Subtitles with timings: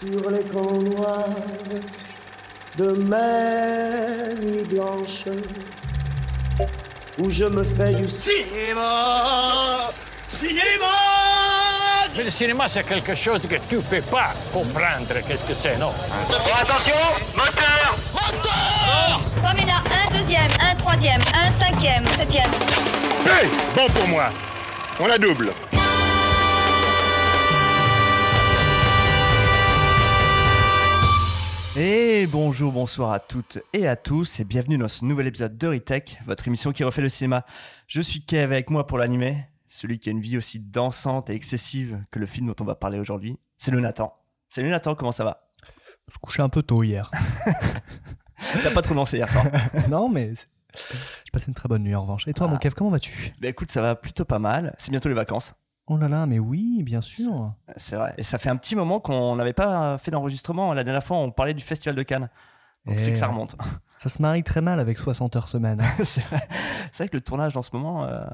[0.00, 1.24] sur les camps noirs
[2.76, 5.24] de mes nuits blanches
[7.18, 9.90] où je me fais du Cinéma
[10.28, 10.94] Cinéma
[12.16, 15.14] Mais le cinéma, c'est quelque chose que tu peux pas comprendre.
[15.26, 15.92] Qu'est-ce que c'est, non?
[16.62, 16.94] Attention
[17.34, 17.96] Moteur
[19.42, 22.50] Comme il a un deuxième, un troisième, un cinquième, septième.
[23.26, 24.30] Hey Bon pour moi.
[25.00, 25.52] On la double.
[31.80, 35.68] Et bonjour, bonsoir à toutes et à tous et bienvenue dans ce nouvel épisode de
[35.68, 37.44] Retech, votre émission qui refait le cinéma.
[37.86, 41.34] Je suis Kev avec moi pour l'animer, celui qui a une vie aussi dansante et
[41.34, 43.38] excessive que le film dont on va parler aujourd'hui.
[43.58, 44.12] C'est le Nathan.
[44.48, 45.48] Salut Nathan, comment ça va?
[46.08, 47.12] Je me couchais un peu tôt hier.
[48.62, 49.44] T'as pas trop lancé hier soir
[49.88, 52.26] non, mais j'ai passé une très bonne nuit en revanche.
[52.26, 52.52] Et toi, Ah.
[52.52, 53.34] mon Kev, comment vas-tu?
[53.40, 54.74] Bah écoute, ça va plutôt pas mal.
[54.78, 55.54] C'est bientôt les vacances.
[55.88, 57.52] Oh là là, mais oui, bien sûr.
[57.76, 58.14] C'est vrai.
[58.18, 60.74] Et ça fait un petit moment qu'on n'avait pas fait d'enregistrement.
[60.74, 62.28] La dernière fois, on parlait du Festival de Cannes.
[62.86, 63.32] Donc Eh c'est que ça ouais.
[63.32, 63.56] remonte.
[63.98, 65.82] Ça se marie très mal avec 60 heures semaine.
[66.04, 66.46] c'est vrai.
[66.92, 68.24] C'est vrai que le tournage dans ce moment euh,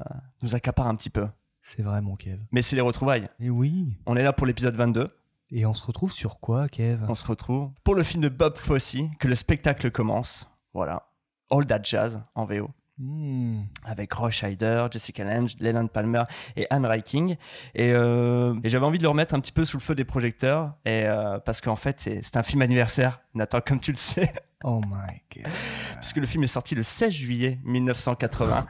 [0.43, 1.27] nous accapare un petit peu.
[1.59, 2.39] C'est vrai, mon Kev.
[2.51, 3.27] Mais c'est les retrouvailles.
[3.39, 3.97] Et oui.
[4.05, 5.09] On est là pour l'épisode 22.
[5.51, 7.03] Et on se retrouve sur quoi, Kev?
[7.09, 10.47] On se retrouve pour le film de Bob Fosse, que le spectacle commence.
[10.75, 11.07] Voilà.
[11.49, 12.69] All That Jazz en VO.
[12.97, 13.63] Hmm.
[13.83, 16.23] Avec Roy Scheider, Jessica Lange, Leland Palmer
[16.55, 17.35] et Anne Reiking.
[17.73, 20.05] Et, euh, et j'avais envie de le remettre un petit peu sous le feu des
[20.05, 20.73] projecteurs.
[20.85, 24.33] Et, euh, parce qu'en fait, c'est un film anniversaire, Nathan, comme tu le sais.
[24.67, 25.51] Oh my God.
[25.97, 28.65] Puisque le film est sorti le 16 juillet 1980.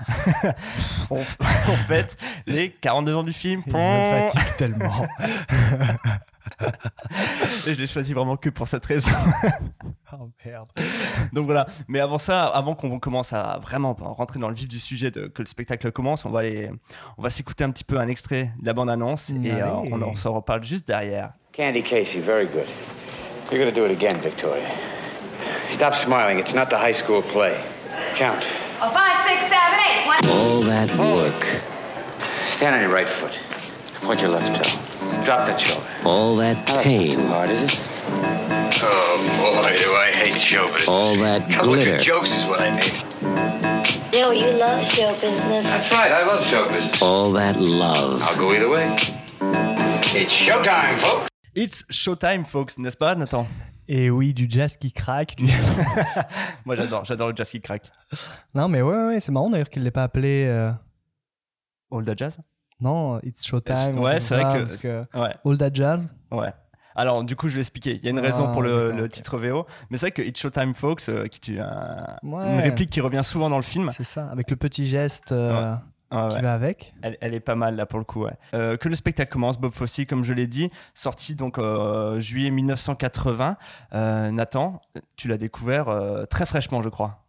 [1.10, 2.18] on, on fête
[2.48, 3.62] les 42 ans du film.
[3.66, 5.08] Il me fatigue tellement.
[7.68, 9.12] Et je l'ai choisi vraiment que pour cette raison.
[10.22, 10.70] oh merde.
[11.34, 11.66] Donc voilà.
[11.88, 15.28] Mais avant ça, avant qu'on commence à vraiment rentrer dans le vif du sujet, de,
[15.28, 16.70] que le spectacle commence, on va aller,
[17.18, 20.16] on va s'écouter un petit peu un extrait de la bande-annonce et euh, on, on
[20.16, 21.34] s'en reparle juste derrière.
[21.54, 22.68] Candy Casey, very good.
[23.52, 24.68] You're gonna do it again, Victoria.
[25.70, 26.40] Stop smiling.
[26.40, 27.56] It's not the high school play.
[28.16, 28.46] Count.
[28.82, 30.06] Oh, five, six, seven, eight.
[30.06, 30.30] One.
[30.30, 31.46] All that work.
[32.50, 33.38] Stand on your right foot.
[34.02, 35.24] Point your left toe?
[35.24, 35.86] Drop that shoulder.
[36.04, 37.72] All that Now, that's not pain, too hard, is it?
[38.08, 40.88] Oh boy, do I hate show business.
[40.90, 42.94] all that Come glitter, jokes is what I need.
[44.14, 45.64] Yo, you love show business.
[45.64, 46.12] That's right.
[46.12, 47.02] I love show business.
[47.02, 48.22] all that love.
[48.22, 48.96] I'll go either way.
[50.18, 51.28] It's showtime, folks.
[51.56, 53.48] It's Showtime, folks, n'est-ce pas, Nathan?
[53.88, 55.36] Et oui, du jazz qui craque.
[55.38, 55.46] Du...
[56.66, 57.90] Moi, j'adore, j'adore le jazz qui craque.
[58.54, 60.46] non, mais ouais, ouais, c'est marrant d'ailleurs qu'il ne l'ait pas appelé.
[60.48, 60.72] euh,
[61.92, 62.38] All that jazz?
[62.82, 63.98] Non, It's Showtime.
[64.00, 66.10] Ouais, c'est vrai ça, que- que Ouais, All That Jazz.
[66.32, 66.54] ouais.
[66.96, 67.96] Alors, du coup, je vais expliquer.
[67.98, 70.12] Il y a une raison Ah, pour le, d'accord, le titre VO, mais c'est vrai
[70.12, 72.54] que It's Showtime, folks, euh, qui Ouais.
[72.54, 73.90] une réplique qui revient souvent dans le film.
[73.92, 75.76] C'est ça, avec le petit geste euh,
[76.12, 76.42] Ouais, qui ouais.
[76.42, 76.94] va avec.
[77.02, 78.24] Elle, elle est pas mal là pour le coup.
[78.24, 78.34] Ouais.
[78.54, 82.52] Euh, que le spectacle commence, Bob Fosse, comme je l'ai dit, sorti donc euh, juillet
[82.52, 83.58] 1980.
[83.94, 84.82] Euh, Nathan,
[85.18, 85.88] tu l'as découvert
[86.30, 87.24] très fraîchement, je crois.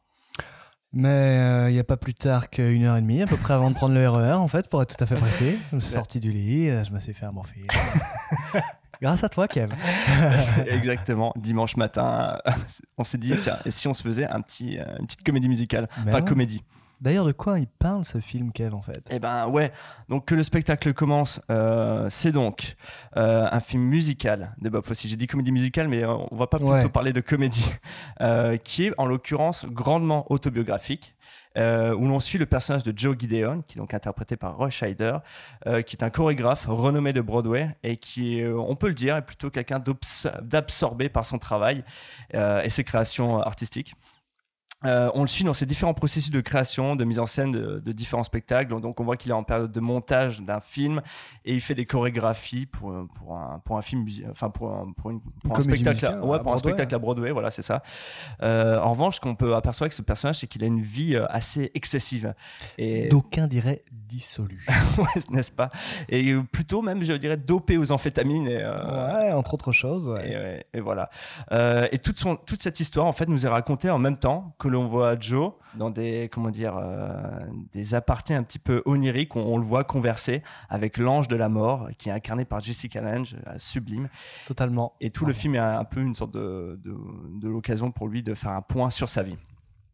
[0.93, 3.71] Mais il n'y a pas plus tard qu'une heure et demie, à peu près avant
[3.71, 5.59] de prendre le RER, en fait, pour être tout à fait pressé.
[5.71, 7.67] Je me suis sorti du lit, je me suis fait un morphine.
[9.03, 9.73] Grâce à toi, Kev.
[10.67, 11.33] Exactement.
[11.37, 12.39] Dimanche matin,
[12.99, 15.49] on s'est dit tiens, et si on se faisait un petit, euh, une petite comédie
[15.49, 16.25] musicale, Ben enfin ouais.
[16.25, 16.63] comédie.
[16.99, 19.03] D'ailleurs, de quoi il parle ce film, Kev, en fait?
[19.11, 19.71] Eh ben ouais,
[20.09, 22.77] donc que le spectacle commence, euh, c'est donc
[23.19, 25.07] euh, un film musical de Bob Fosse.
[25.07, 26.89] J'ai dit comédie musicale, mais on va pas plutôt Ouais.
[26.89, 27.71] parler de comédie,
[28.23, 31.15] euh, qui est en l'occurrence grandement autobiographique.
[31.57, 34.71] Euh, où l'on suit le personnage de Joe Gideon, qui est donc interprété par Roy
[34.71, 35.19] Scheider,
[35.67, 39.17] euh, qui est un chorégraphe renommé de Broadway et qui, euh, on peut le dire,
[39.17, 39.83] est plutôt quelqu'un
[40.43, 41.85] d'absorbé par son travail
[42.33, 43.95] et ses créations artistiques.
[44.85, 47.81] Euh, on le suit dans ses différents processus de création, de mise en scène de,
[47.81, 48.79] de différents spectacles.
[48.81, 51.01] Donc on voit qu'il est en période de montage d'un film
[51.47, 54.93] et il fait des chorégraphies pour, euh, pour, un, pour un film, enfin pour un,
[54.93, 56.59] pour une- pour un spectacle, musicale, ouais, à pour un Broadway.
[56.59, 57.83] spectacle à Broadway, voilà, c'est ça.
[58.43, 61.17] Euh, en revanche, ce qu'on peut apercevoir avec ce personnage, c'est qu'il a une vie
[61.31, 62.35] assez excessive.
[62.77, 64.67] Et D'aucuns diraient dissolu.
[64.99, 65.71] ouais, n'est-ce pas?
[66.11, 68.47] Et plutôt même, je dirais, dopé aux amphétamines.
[68.47, 70.07] Et, euh, ouais, entre autres choses.
[70.11, 70.67] ouais.
[70.75, 71.09] et, voilà.
[71.91, 74.66] Et toute, son, toute cette histoire, en fait, nous est racontée en même temps que
[74.69, 77.19] l'on voit Joe dans des, comment dire, euh,
[77.73, 79.37] des apartés un petit peu oniriques.
[79.37, 83.01] On, on le voit converser avec l'ange de la mort, qui est incarné par Jessica
[83.01, 84.09] Lange, euh, sublime.
[84.47, 84.95] Totalement.
[85.01, 86.97] Et tout le film est un, un peu une sorte de, de,
[87.41, 89.37] de l'occasion pour lui de faire un point sur sa vie.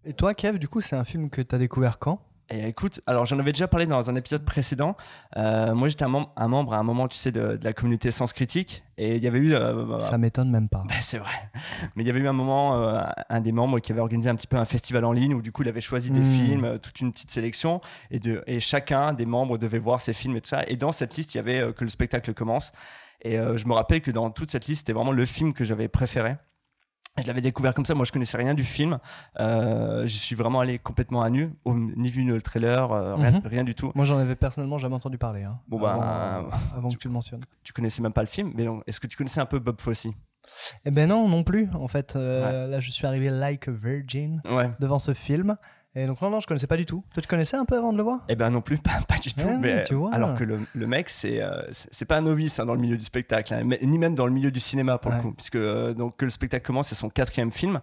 [0.05, 2.21] Et toi, Kev, du coup, c'est un film que tu as découvert quand?
[2.55, 4.95] Et écoute, alors j'en avais déjà parlé dans un épisode précédent.
[5.39, 7.73] Euh, moi, j'étais un, mem- un membre à un moment, tu sais, de, de la
[7.73, 8.85] communauté Sens Critique.
[8.99, 9.55] Et il y avait eu.
[9.55, 10.85] euh, Ça m'étonne même pas.
[10.87, 11.31] bah, c'est vrai.
[11.97, 13.01] Mais il y avait eu un moment, euh,
[13.31, 15.51] un des membres qui avait organisé un petit peu un festival en ligne où du
[15.51, 16.25] coup il avait choisi des Mm.
[16.25, 20.13] films, euh, toute une petite sélection, et, de, et chacun des membres devait voir ses
[20.13, 20.63] films et tout ça.
[20.69, 22.71] Et dans cette liste, il y avait euh, que le spectacle commence.
[23.23, 25.65] Et euh, je me rappelle que dans toute cette liste, c'était vraiment le film que
[25.65, 26.37] j'avais préféré.
[27.21, 27.95] Je l'avais découvert comme ça.
[27.95, 28.99] Moi, je connaissais rien du film.
[29.39, 33.33] Euh, je suis vraiment allé complètement à nu, au- ni vu le trailer, euh, rien,
[33.33, 33.43] Mhm.
[33.45, 33.93] rien du tout.
[33.95, 35.43] Moi, j'en avais personnellement jamais entendu parler.
[35.43, 37.45] hein, Bon, bah, avant, avant que tu le mentionnes.
[37.63, 40.07] Tu connaissais même pas le film, mais est-ce que tu connaissais un peu Bob Fosse?
[40.85, 41.69] Eh ben non, non plus.
[41.75, 44.71] En fait, euh, là, je suis arrivé like a virgin Ouais.
[44.81, 45.57] devant ce film.
[45.95, 47.05] Et donc, non, non, je connaissais pas du tout.
[47.13, 48.21] Toi, tu connaissais un peu avant de le voir?
[48.31, 49.45] Eh ben non plus, pas, pas du tout.
[49.47, 50.11] Ah, mais, tu vois.
[50.15, 52.97] alors que le, le mec, c'est euh, c'est pas un novice hein, dans le milieu
[52.97, 55.19] du spectacle, hein, ni même dans le milieu du cinéma pour Ouais.
[55.19, 57.81] le coup, puisque euh, donc que le spectacle commence, c'est son quatrième film.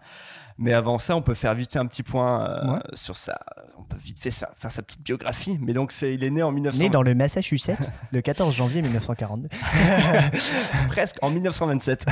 [0.58, 2.80] Mais avant ça, on peut faire vite fait un petit point euh, Ouais.
[2.94, 3.40] sur sa,
[3.78, 5.58] on peut vite fait faire sa petite biographie.
[5.62, 8.82] Mais donc c'est, il est né en 1900, Né dans le Massachusetts le 14 janvier
[8.82, 9.50] 1942.
[10.90, 12.06] presque en 1927.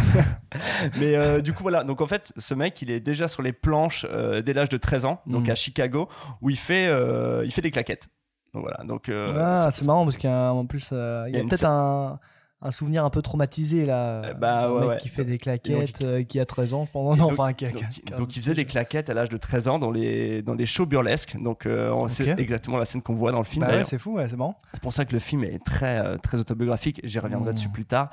[0.99, 3.53] Mais euh, du coup voilà, donc en fait, ce mec, il est déjà sur les
[3.53, 5.51] planches euh, dès l'âge de 13 ans, donc Mm.
[5.51, 6.09] à Chicago,
[6.41, 8.07] où il fait, euh, il fait des claquettes.
[8.53, 10.95] Donc voilà, donc ah, c'est marrant parce qu'il y a un- en plus, il
[11.35, 12.19] y a, peut-être un,
[12.61, 14.23] un souvenir un peu traumatisé là.
[14.23, 14.97] Euh, bah, un ouais, mec ouais.
[14.97, 17.15] qui fait des Et claquettes, donc, euh, qui a 13 ans pendant.
[17.15, 19.37] Non, donc- enfin, qui a donc, 15, donc il faisait des claquettes à l'âge de
[19.37, 21.37] 13 ans dans les, dans les shows burlesques.
[21.39, 23.65] Donc euh, on- c'est exactement la scène qu'on voit dans le film.
[23.65, 24.57] Bah ouais, c'est fou, c'est marrant.
[24.73, 26.99] c'est pour ça que le film est très, euh, très autobiographique.
[27.03, 27.55] J'y reviendrai Mm.
[27.55, 28.09] dessus plus tard.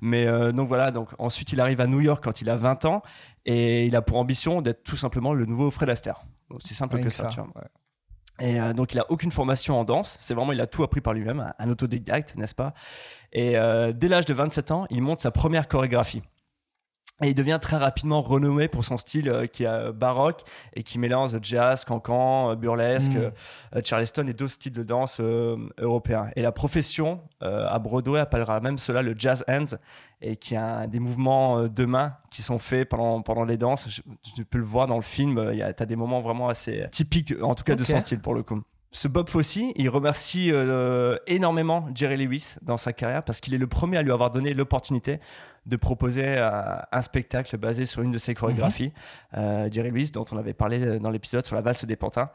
[0.00, 2.84] Mais euh, donc voilà, donc ensuite il arrive à New York quand il a 20
[2.86, 3.02] ans
[3.44, 6.22] et il a pour ambition d'être tout simplement le nouveau Fred Astaire.
[6.58, 7.50] C'est simple Rien que que ça, ça, tu vois.
[8.40, 11.00] Et euh, donc il a aucune formation en danse, c'est vraiment il a tout appris
[11.00, 12.74] par lui-même, un- un autodidacte, n'est-ce pas?
[13.32, 16.22] Et euh, dès l'âge de 27 ans, il monte sa première chorégraphie.
[17.22, 20.42] Et il devient très rapidement renommé pour son style euh, qui est euh, baroque
[20.74, 23.32] et qui mélange jazz, cancan, euh, burlesque, Mm.
[23.76, 25.20] euh, charleston et d'autres styles de danse
[25.78, 26.28] européens.
[26.36, 29.76] Et la profession à Broadway appellera même cela le jazz hands
[30.20, 33.88] et qui a des mouvements de main qui sont faits pendant, pendant les danses.
[33.88, 34.02] Je-
[34.34, 36.48] tu peux le voir dans le film, euh, il y a- t'as des moments vraiment
[36.48, 38.60] assez typiques, en tout cas de son style pour le coup.
[38.96, 43.58] Ce Bob Fosse, il remercie euh, énormément Jerry Lewis dans sa carrière parce qu'il est
[43.58, 45.20] le premier à lui avoir donné l'opportunité
[45.66, 48.94] de proposer euh, un spectacle basé sur une de ses chorégraphies.
[49.36, 52.30] Euh, Jerry Lewis, dont on avait parlé dans l'épisode sur la valse des pantins.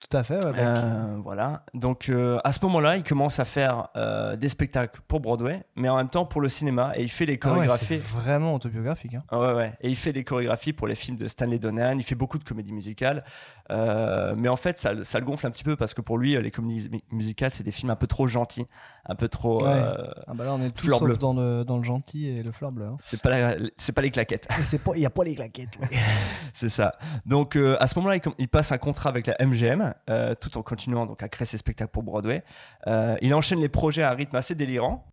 [0.00, 1.64] Tout à fait, ouais, bah, Euh, voilà.
[1.74, 5.88] Donc euh, à ce moment-là, il commence à faire euh, des spectacles pour Broadway, mais
[5.88, 7.84] en même temps pour le cinéma, et il fait les ah ouais, chorégraphies.
[7.86, 9.14] c'est vraiment autobiographique.
[9.14, 9.24] Hein.
[9.28, 9.72] Ah ouais, ouais.
[9.80, 11.98] Et il fait des chorégraphies pour les films de Stanley Donen.
[11.98, 13.24] Il fait beaucoup de comédies musicales.
[13.70, 16.40] Euh, mais en fait, ça, ça le gonfle un petit peu parce que pour lui,
[16.40, 18.66] les comédies mu- musicales, c'est des films un peu trop gentils,
[19.04, 19.64] un peu trop.
[19.64, 19.82] Ouais.
[20.26, 22.72] Ah bah là, on est tous sauf dans le, dans le gentil et le fleur
[22.72, 22.86] bleu.
[22.86, 22.96] hein.
[23.04, 24.48] c'est pas, c'est pas les claquettes.
[24.94, 25.76] Il n'y a pas les claquettes.
[25.82, 25.88] ouais.
[26.54, 26.94] C'est ça.
[27.26, 31.06] Donc à ce moment-là, il passe un contrat avec la MGM, euh, tout en continuant
[31.06, 32.42] donc à créer ses spectacles pour Broadway.
[32.86, 35.04] Euh, il enchaîne les projets à un rythme assez délirant.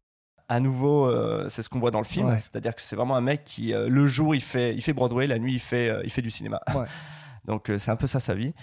[0.48, 2.38] À nouveau, euh, c'est ce qu'on voit dans le film, Ouais.
[2.38, 5.40] c'est-à-dire que c'est vraiment un mec qui, le jour, il fait, il fait Broadway, la
[5.40, 6.62] nuit, il fait, il fait du cinéma.
[6.76, 6.86] Ouais.
[7.46, 8.54] Donc c'est un peu ça sa vie.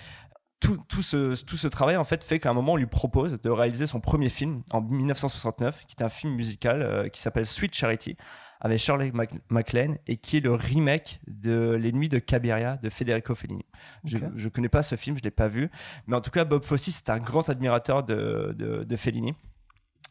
[0.61, 3.37] Tout, tout, ce, tout ce travail en fait fait qu'à un moment on lui propose
[3.43, 7.75] de réaliser son premier film en 1969 qui est un film musical qui s'appelle Sweet
[7.75, 8.17] Charity
[8.65, 13.35] avec Shirley Mac- MacLaine et qui est le remake de Nuits de Cabiria de Federico
[13.35, 13.65] Fellini.
[14.05, 15.69] Je, je connais pas ce film, je l'ai pas vu,
[16.07, 19.35] mais en tout cas Bob Fosse c'est un grand admirateur de, de, de Fellini.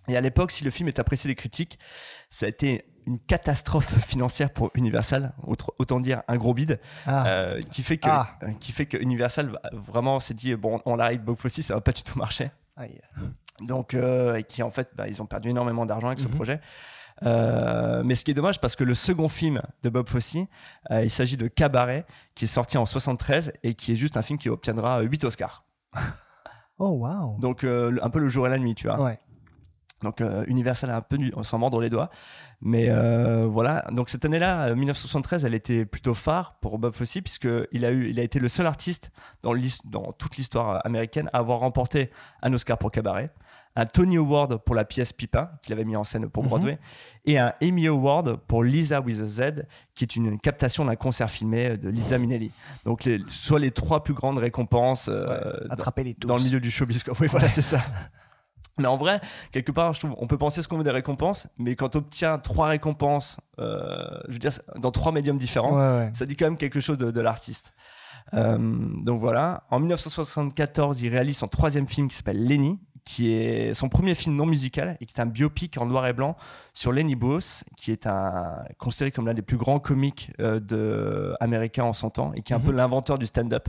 [0.08, 1.80] Et à l'époque, si le film est apprécié des critiques,
[2.30, 7.28] ça a été une catastrophe financière pour Universal, autre- autant dire un gros bide, Ah.
[7.28, 8.38] euh, qui fait que Ah.
[8.44, 11.82] euh, qui fait que Universal vraiment s'est dit bon, on l'arrête Bob Fosse, ça va
[11.82, 12.50] pas du tout marcher.
[12.76, 13.00] Aïe.
[13.62, 16.34] Donc, euh, et qui en fait, bah, ils ont perdu énormément d'argent avec ce Mhm.
[16.36, 16.60] projet.
[17.24, 20.38] Euh, mais ce qui est dommage, parce que le second film de Bob Fosse,
[20.90, 22.06] euh, il s'agit de Cabaret,
[22.36, 25.66] qui est sorti en 73 et qui est juste un film qui obtiendra 8 Oscars.
[26.80, 27.40] Oh, waouh.
[27.40, 29.00] Donc, euh, un peu le jour et la nuit, tu vois.
[29.00, 29.20] Ouais.
[30.02, 32.10] Donc euh, Universal a un peu dû s'en mordre les doigts.
[32.62, 37.18] Mais euh, voilà, donc cette année-là, euh, 1973, elle était plutôt phare pour Bob Fosse
[37.24, 39.54] puisqu'il a, eu, il a été le seul artiste dans,
[39.86, 43.32] dans toute l'histoire américaine à avoir remporté un Oscar pour Cabaret,
[43.76, 46.50] un Tony Award pour la pièce Pipin qu'il avait mis en scène pour Mhm.
[46.50, 46.80] Broadway
[47.26, 51.30] et un Emmy Award pour Lisa with a Z qui est une captation d'un concert
[51.30, 52.52] filmé de Liza Minnelli.
[52.86, 56.28] Donc les, soit les trois plus grandes récompenses euh, dans- Attrapez-les tous.
[56.28, 57.04] dans le milieu du showbiz.
[57.20, 57.80] Oui, voilà, c'est ça.
[58.78, 59.20] Mais en vrai,
[59.52, 62.00] quelque part, je trouve, on peut penser ce qu'on veut des récompenses, mais quand on
[62.00, 66.10] obtient trois récompenses, euh, je veux dire, dans trois médiums différents, ouais.
[66.14, 67.74] ça dit quand même quelque chose de, de l'artiste.
[68.34, 68.58] Euh,
[69.04, 69.66] donc voilà.
[69.72, 74.36] En 1974, il réalise son troisième film qui s'appelle Lenny, qui est son premier film
[74.36, 76.36] non musical et qui est un biopic en noir et blanc
[76.74, 81.34] sur Lenny Bruce, qui est un, considéré comme l'un des plus grands comiques euh, de,
[81.40, 82.66] américains en son temps et qui est un Mhm.
[82.66, 83.68] peu l'inventeur du stand-up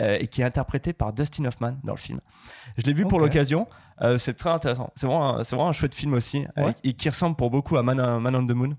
[0.00, 2.20] euh, et qui est interprété par Dustin Hoffman dans le film.
[2.76, 3.66] Je l'ai vu pour l'occasion.
[4.02, 4.90] Euh, c'est très intéressant.
[4.94, 6.74] C'est vraiment, un- c'est vraiment un chouette film aussi Ouais.
[6.84, 8.76] et qui ressemble pour beaucoup à Man, Man on the Moon.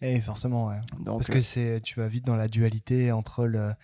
[0.00, 0.80] Et forcément, ouais.
[1.04, 3.74] Donc, Parce que c'est, tu vas vite dans la dualité entre le,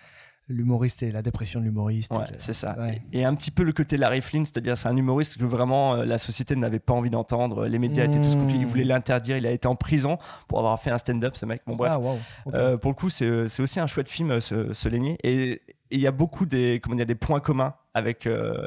[0.53, 2.13] l'humoriste et la dépression de l'humoriste.
[2.13, 2.77] Ouais, c'est ça.
[2.79, 3.03] Ouais.
[3.13, 5.95] Et, et un petit peu le côté Larry Flynn, c'est-à-dire c'est un humoriste que vraiment
[5.95, 7.67] euh, la société n'avait pas envie d'entendre.
[7.67, 8.61] Les médias étaient tous contre lui.
[8.61, 8.69] Il Mm.
[8.69, 9.37] voulait l'interdire.
[9.37, 10.19] Il a été en prison
[10.49, 11.63] pour avoir fait un stand-up, ce mec.
[11.67, 11.93] Bon, bref.
[11.95, 12.19] Ah, wow.
[12.55, 15.17] Euh, pour le coup, c'est c'est aussi un chouette film, euh, ce, ce Lenny.
[15.23, 18.67] Et il y a beaucoup des, comment dire, des points communs avec euh,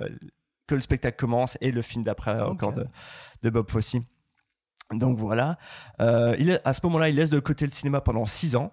[0.68, 2.86] que le spectacle commence et le film d'après euh, encore de,
[3.44, 3.96] de Bob Fosse.
[4.94, 5.58] Donc voilà.
[6.00, 8.72] Euh, il à ce moment-là, il laisse de côté le cinéma pendant six ans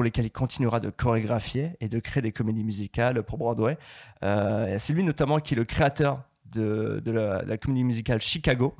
[0.00, 3.76] pour lesquels il continuera de chorégraphier et de créer des comédies musicales pour Broadway.
[4.22, 8.74] Euh, c'est lui notamment qui est le créateur de, de la, la comédie musicale Chicago.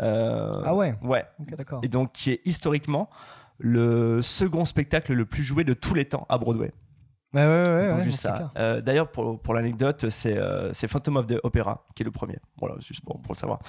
[0.00, 1.26] Euh, Ah ouais Ouais.
[1.40, 1.80] D'accord.
[1.82, 3.10] Et donc qui est historiquement
[3.58, 6.72] le second spectacle le plus joué de tous les temps à Broadway.
[7.34, 7.88] Ouais, ouais, ouais.
[7.88, 8.50] Donc, ouais, juste ça.
[8.58, 12.38] Euh, D'ailleurs, pour, pour l'anecdote, c'est euh, Phantom of the Opera qui est le premier.
[12.58, 13.60] Voilà, juste pour, pour le savoir.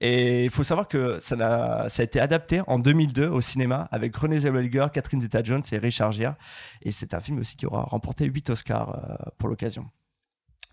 [0.00, 3.88] Et il faut savoir que ça, n'a- ça a été adapté en 2002 au cinéma
[3.90, 6.34] avec René Zellweger, Catherine Zeta-Jones et Richard Gere.
[6.82, 9.84] Et c'est un film aussi qui aura remporté 8 Oscars euh, pour l'occasion.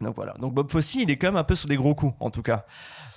[0.02, 0.34] Donc voilà.
[0.40, 2.42] Donc Bob Fosse, il est quand même un peu sur des gros coups, en tout
[2.42, 2.66] cas.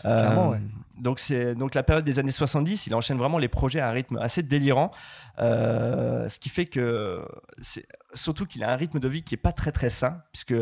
[0.04, 0.60] Euh, Clairement, ouais.
[1.00, 3.92] Donc c'est donc la période des années 70, il enchaîne vraiment les projets à un
[3.92, 4.90] rythme assez délirant,
[5.38, 7.24] euh, ce qui fait que
[7.60, 10.54] c'est surtout qu'il a un rythme de vie qui est pas très très sain, puisque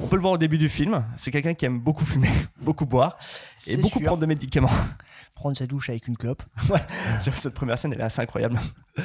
[0.00, 1.04] on peut le voir au début du film.
[1.16, 3.18] C'est quelqu'un qui aime beaucoup fumer, beaucoup boire
[3.66, 4.06] et beaucoup sûr.
[4.06, 4.70] prendre de médicaments.
[5.34, 6.44] Prendre sa douche avec une clope.
[7.34, 8.56] Cette première scène, elle est assez incroyable.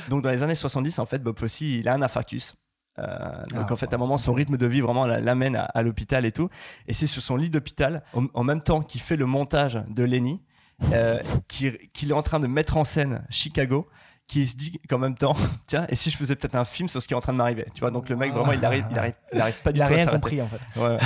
[0.10, 2.56] Donc dans les années 70, en fait, Bob Fosse, il a un infarctus.
[3.00, 5.56] Euh, donc Ah, en fait, à un moment, son rythme de vie vraiment la- l'amène
[5.56, 6.48] à, à l'hôpital et tout.
[6.88, 10.04] Et c'est sur son lit d'hôpital, en, en même temps qu'il fait le montage de
[10.04, 10.40] Lenny,
[10.94, 13.88] euh, qu'il est en train de mettre en scène Chicago,
[14.28, 15.36] qui se dit qu'en même temps,
[15.68, 17.38] tiens, et si je faisais peut-être un film sur ce qui est en train de
[17.38, 19.80] m'arriver, tu vois Donc le mec vraiment, il arrive, il arrive, il arrive pas du
[19.80, 20.22] Il a tout à rien s'arrêter.
[20.22, 20.80] compris en fait.
[20.80, 20.98] Ouais.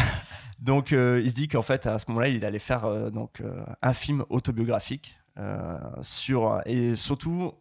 [0.64, 3.42] Donc euh, il se dit qu'en fait à ce moment-là il allait faire euh, donc
[3.42, 5.18] euh, un film autobiographique
[6.04, 7.54] sur et surtout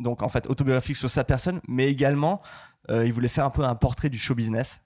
[0.00, 2.42] donc en fait autobiographique sur sa personne, mais également
[2.90, 4.80] il voulait faire un peu un portrait du show business.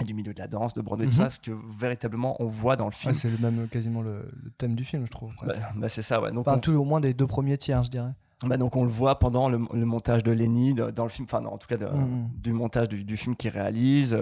[0.00, 1.16] Euh, et du milieu de la danse, de Broadway, tout Mhm.
[1.24, 3.12] ça, ce que véritablement on voit dans le film.
[3.12, 5.32] Ouais, c'est le même quasiment le, le thème du film, je trouve.
[5.44, 6.30] Bah, bah, c'est ça, ouais.
[6.32, 8.10] Donc, Enfin, on- tout au moins des deux premiers tiers, je dirais.
[8.44, 11.26] bah, donc on le voit pendant le, le montage de Lenny de- dans le film,
[11.28, 12.28] enfin non, en tout cas de- Mhm.
[12.34, 14.18] du montage du, du film qu'il réalise.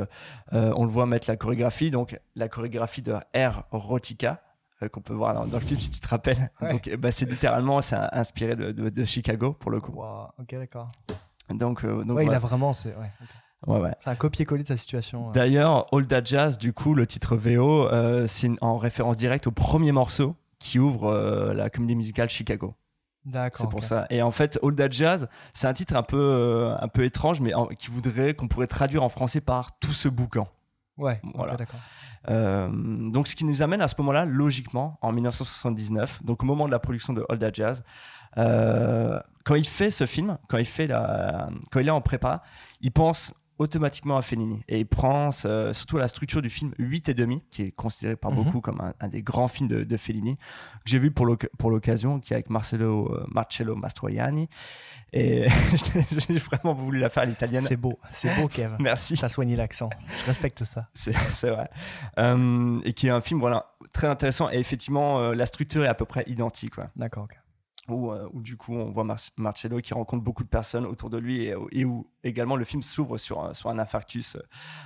[0.52, 3.64] Euh, on le voit mettre la chorégraphie, donc la chorégraphie de R.
[3.70, 4.42] Rotica
[4.82, 6.50] euh, qu'on peut voir dans, dans le film si tu te rappelles.
[6.60, 6.72] Ouais.
[6.72, 9.92] Donc bah, c'est littéralement c'est inspiré de, de- Chicago pour le coup.
[10.38, 10.90] Ok, d'accord.
[11.50, 12.72] Donc, euh, donc Ouais, il a vraiment.
[12.72, 12.94] C'est.
[13.66, 13.94] Ouais, ouais.
[14.02, 15.26] C'est un copier-coller de sa situation.
[15.26, 15.32] ouais.
[15.32, 19.50] D'ailleurs, All That Jazz, du coup, le titre VO, euh, c'est en référence directe au
[19.52, 22.74] premier morceau qui ouvre euh, la comédie musicale Chicago.
[23.26, 23.60] D'accord.
[23.60, 24.06] C'est pour ça.
[24.08, 27.40] Et en fait, All That Jazz, c'est un titre un peu, euh, un peu étrange,
[27.40, 30.48] mais en- qui voudrait qu'on pourrait traduire en français par tout ce boucan.
[30.96, 31.54] Ouais, Voilà.
[31.56, 31.80] d'accord.
[32.30, 32.68] Euh,
[33.10, 36.70] donc, ce qui nous amène à ce moment-là, logiquement, en 1979, donc au moment de
[36.70, 37.82] la production de All That Jazz,
[38.38, 42.42] euh, quand il fait ce film, quand il fait la, quand il est en prépa,
[42.80, 47.10] il pense automatiquement à Fellini et il prend euh, surtout la structure du film 8
[47.10, 48.36] et demi qui est considéré par Mhm.
[48.42, 50.42] beaucoup comme un, un des grands films de, de Fellini que
[50.86, 54.48] j'ai vu pour l'oc- pour l'occasion qui est avec Marcello euh, Marcello Mastroianni
[55.12, 55.46] et
[56.28, 58.76] j'ai vraiment voulu la faire à l'italienne C'est beau, c'est beau, Kev.
[58.80, 59.90] merci T'as soigné l'accent.
[60.20, 60.88] Je respecte ça.
[60.94, 61.68] c'est vrai.
[62.18, 64.48] Euh, et qui est un film voilà, très intéressant.
[64.50, 66.74] Et effectivement, euh, la structure est à peu près identique.
[66.96, 67.39] D'accord, ok.
[67.90, 71.10] Où, euh, où du coup, on voit Mar- Marcello qui rencontre beaucoup de personnes autour
[71.10, 74.36] de lui et, et où également le film s'ouvre sur, un- sur un infarctus.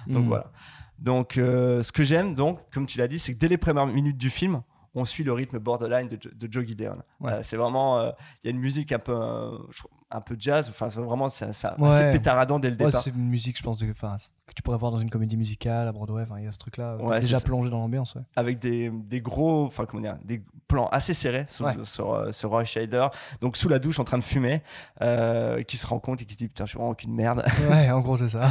[0.07, 0.29] Donc Mm.
[0.29, 0.53] voilà.
[0.99, 3.87] Donc, euh, ce que j'aime, donc, comme tu l'as dit, c'est que dès les premières
[3.87, 4.63] minutes du film,
[4.95, 6.99] on suit le rythme borderline de, Jo- de Joe Gideon.
[7.21, 7.33] Ouais.
[7.33, 8.11] Euh, c'est vraiment, euh,
[8.43, 10.69] il y a une musique un peu, euh, je un peu jazz.
[10.71, 11.89] Enfin, vraiment, c'est ça, Ouais.
[11.89, 13.01] assez pétaradant dès le Ouais, départ.
[13.01, 15.93] c'est une musique, je pense, de, que tu pourrais voir dans une comédie musicale à
[15.93, 16.25] Broadway.
[16.39, 16.97] Il y a ce truc-là.
[16.97, 18.17] Ouais, déjà plongé dans l'ambiance.
[18.37, 22.51] Avec des, des gros, enfin comment dire, des plans assez serrés sur, sur, euh, sur
[22.51, 23.07] Roy Scheider,
[23.41, 24.63] donc sous la douche en train de fumer,
[25.03, 27.45] euh, qui se rend compte et qui se dit putain je suis vraiment qu'une merde,
[27.71, 28.49] ouais, en gros, c'est ça.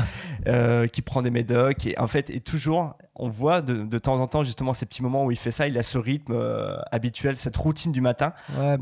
[0.47, 4.19] euh, qui prend des médocs et en fait et toujours on voit de, de temps
[4.19, 6.77] en temps justement ces petits moments où il fait ça, il a ce rythme euh,
[6.91, 8.77] habituel, cette routine du matin Ouais,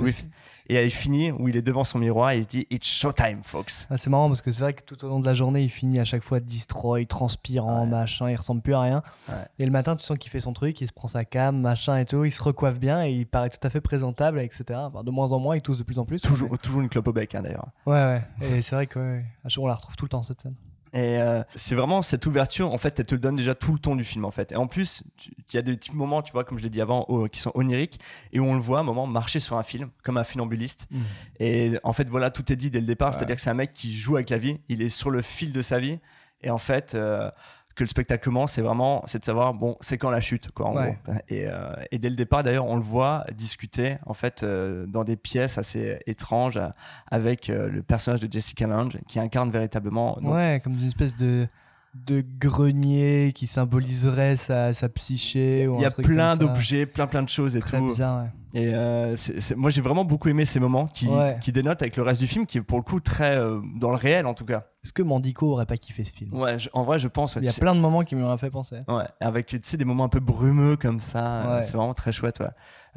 [0.78, 3.40] et il finit où il est devant son miroir et il se dit it's showtime
[3.44, 3.72] folks.
[3.90, 5.70] ah, c'est marrant parce que c'est vrai que tout au long de la journée, il
[5.70, 7.88] finit à chaque fois destroy, transpirant, Ouais.
[7.90, 9.04] machin, il ressemble plus à rien.
[9.30, 9.36] Ouais.
[9.60, 11.98] Et le matin, tu sens qu'il fait son truc, il se prend sa cam, machin
[11.98, 14.64] et tout, il se recoiffe bien et il paraît tout à fait présentable, etc.
[14.84, 16.22] Enfin, de moins en moins, il tousse de plus en plus.
[16.22, 17.68] Toujours, toujours une clope au bec hein, d'ailleurs.
[17.86, 18.24] Ouais, ouais.
[18.58, 19.52] Et c'est vrai que ouais, ouais.
[19.58, 20.56] on la retrouve tout le temps cette scène.
[20.94, 23.96] Et euh, c'est vraiment cette ouverture, en fait, elle te donne déjà tout le ton
[23.96, 24.52] du film, en fait.
[24.52, 26.82] Et en plus, il y a des petits moments, tu vois, comme je l'ai dit
[26.82, 28.00] avant, qui sont oniriques,
[28.34, 30.88] et où on le voit à un moment marcher sur un film, comme un funambuliste.
[30.92, 31.00] Mm.
[31.40, 33.72] Et en fait, voilà, tout est dit dès le départ, c'est-à-dire que c'est un mec
[33.72, 36.00] qui joue avec la vie, il est sur le fil de sa vie,
[36.44, 37.30] et en fait, euh,
[37.76, 40.68] que le spectacle commence, c'est vraiment, c'est de savoir, bon, c'est quand la chute, quoi,
[40.68, 40.98] en Ouais.
[41.06, 41.14] gros.
[41.30, 45.04] Et, euh, et dès le départ, d'ailleurs, on le voit discuter, en fait, euh, dans
[45.04, 46.68] des pièces assez étranges, euh,
[47.10, 51.16] avec euh, le personnage de Jessica Lange, qui incarne véritablement donc, Ouais, comme une espèce
[51.16, 51.48] de
[51.94, 55.64] de grenier qui symboliserait sa, sa psyché.
[55.64, 57.90] Il y a plein d'objets, plein plein de choses et Très tout.
[57.90, 58.30] bizarre, ouais.
[58.54, 59.16] Et euh,
[59.56, 61.38] moi j'ai vraiment beaucoup aimé ces moments qui, Ouais.
[61.42, 63.90] qui dénotent avec le reste du film, qui est pour le coup très euh, dans
[63.90, 64.66] le réel en tout cas.
[64.84, 66.34] Est-ce que Mandico aurait pas kiffé ce film?
[66.34, 67.36] Ouais, je- en vrai je pense.
[67.36, 68.80] ouais, Il y a sais- plein de moments qui m'ont fait penser.
[68.90, 71.64] Ouais, avec tu sais, des moments un peu brumeux comme ça, euh, Ouais.
[71.64, 72.42] c'est vraiment très chouette.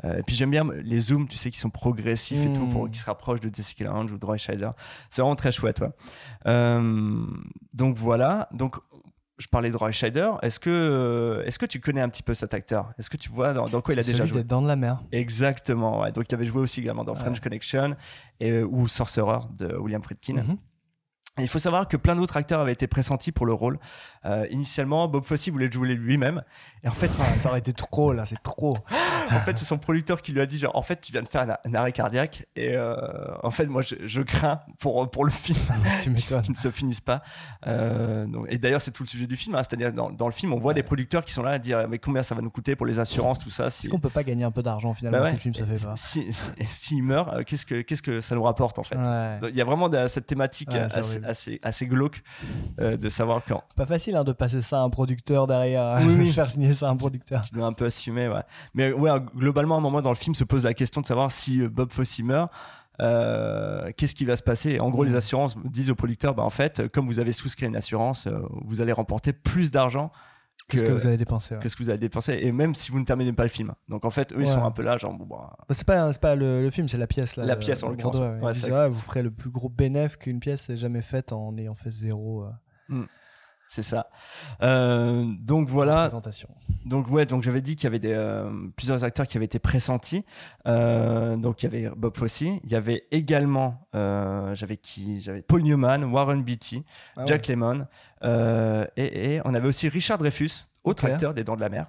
[0.02, 0.10] Ouais.
[0.10, 2.90] Euh, et puis j'aime bien les zooms, tu sais, qui sont progressifs et tout, pour
[2.90, 4.70] qui se rapprochent de Jessica Lange ou de Roy Scheider.
[5.10, 5.80] C'est vraiment très chouette.
[5.80, 5.90] Ouais.
[6.46, 7.26] Euh,
[7.72, 8.48] donc voilà.
[8.52, 8.76] Donc
[9.38, 10.30] je parlais de Roy Scheider.
[10.42, 12.92] Est-ce que, euh, est-ce que tu connais un petit peu cet acteur?
[12.98, 14.44] Est-ce que tu vois dans, dans quoi il a déjà joué?
[14.44, 15.02] Dents de la mer.
[15.12, 16.00] Exactement.
[16.02, 16.12] Ouais.
[16.12, 17.96] Donc il avait joué aussi également dans French Connection
[18.40, 20.42] et, ou Sorcerer de William Friedkin.
[20.42, 20.56] Mhm.
[21.40, 23.80] Il faut savoir que plein d'autres acteurs avaient été pressentis pour le rôle.
[24.24, 26.42] Euh, initialement, Bob Fosse voulait le jouer lui-même.
[26.84, 28.76] Et en fait, Ah, ça aurait été trop là, c'est trop.
[29.32, 31.28] en fait, c'est son producteur qui lui a dit genre, en fait, tu viens de
[31.28, 32.46] faire un, un arrêt cardiaque.
[32.54, 32.94] Et euh,
[33.42, 35.58] en fait, moi, je, je crains pour, pour le film
[36.00, 37.22] tu qu'il ne se finisse pas.
[37.66, 39.56] Euh, donc- et d'ailleurs, c'est tout le sujet du film.
[39.56, 39.62] hein.
[39.68, 41.98] C'est-à-dire, dans, dans le film, on voit des producteurs qui sont là à dire, mais
[41.98, 43.70] combien ça va nous coûter pour les assurances, tout ça.
[43.70, 45.30] Si, Est-ce qu'on peut pas gagner un peu d'argent finalement Bah ouais.
[45.30, 48.36] si le film se fait pas si, si- s'il meurt, qu'est-ce que, qu'est-ce que ça
[48.36, 48.96] nous rapporte, en fait?
[48.96, 49.38] Ouais.
[49.50, 51.24] Il y a vraiment de- cette thématique assez.
[51.26, 52.23] Assez, assez glauque
[52.81, 56.14] euh, de savoir quand, Pas facile hein, de passer ça à un producteur derrière, Oui,
[56.19, 56.33] oui.
[56.33, 57.43] faire signer ça à un producteur.
[57.43, 58.28] qui doit un peu assumer.
[58.28, 58.43] Ouais.
[58.75, 61.31] Mais ouais, globalement, à un moment dans le film, se pose la question de savoir
[61.33, 62.50] si euh, Bob Fosse meurt.
[63.00, 64.78] euh, qu'est-ce qui va se passer?
[64.81, 65.09] En gros, Mm.
[65.09, 68.28] les assurances disent aux producteurs, bah, en fait, comme vous avez souscrit une assurance,
[68.64, 70.12] vous allez remporter plus d'argent
[70.68, 71.61] Qu'est-ce que vous avez dépensé ouais.
[71.61, 73.75] que vous avez dépensé, et même si vous ne terminez pas le film.
[73.88, 76.11] Donc en fait, eux, ils sont un peu là, genre, bon, bah, Bah, c'est pas,
[76.14, 77.37] pas le, le film, c'est la pièce.
[77.37, 78.18] Là, La pièce, en le l'occurrence.
[78.18, 81.75] Ouais, que- vous ferez le plus gros bénéf qu'une pièce ait jamais faite en ayant
[81.75, 82.44] fait zéro
[82.90, 83.04] euh,
[83.75, 84.09] c'est ça.
[84.62, 86.09] Euh, donc voilà.
[86.85, 89.59] Donc ouais, donc j'avais dit qu'il y avait des, euh, plusieurs acteurs qui avaient été
[89.59, 90.25] pressentis.
[90.69, 95.62] Euh, donc il y avait Bob Fosse, il y avait également, j'avais qui, j'avais Paul
[95.62, 96.85] Newman, Warren Beatty,
[97.16, 97.87] Ah Jack Lemmon,
[98.23, 101.87] et, et on avait aussi Richard Dreyfus, autre acteur des Dents de la Mer.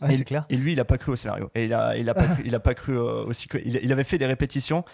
[0.00, 0.46] Ah, et, clair.
[0.50, 1.50] Et lui, il a pas cru au scénario.
[1.56, 3.48] Et il a, il a pas, cru, il a pas cru aussi.
[3.64, 4.84] il, il avait fait des répétitions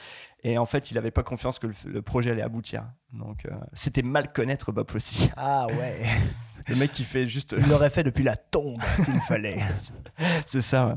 [0.43, 2.85] et en fait, il avait pas confiance que le, le projet allait aboutir.
[3.13, 5.29] Donc euh, c'était mal connaître Bob Fosse.
[5.37, 6.01] Ah ouais.
[6.69, 7.55] le mec qui fait juste.
[7.59, 9.61] Il l'aurait fait depuis la tombe s'il fallait.
[10.47, 10.95] C'est ça, ouais.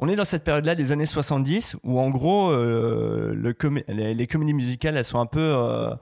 [0.00, 3.54] On est dans cette période-là des années 70 où en gros euh, le
[3.88, 5.94] les, les comédies musicales elles sont un peu euh,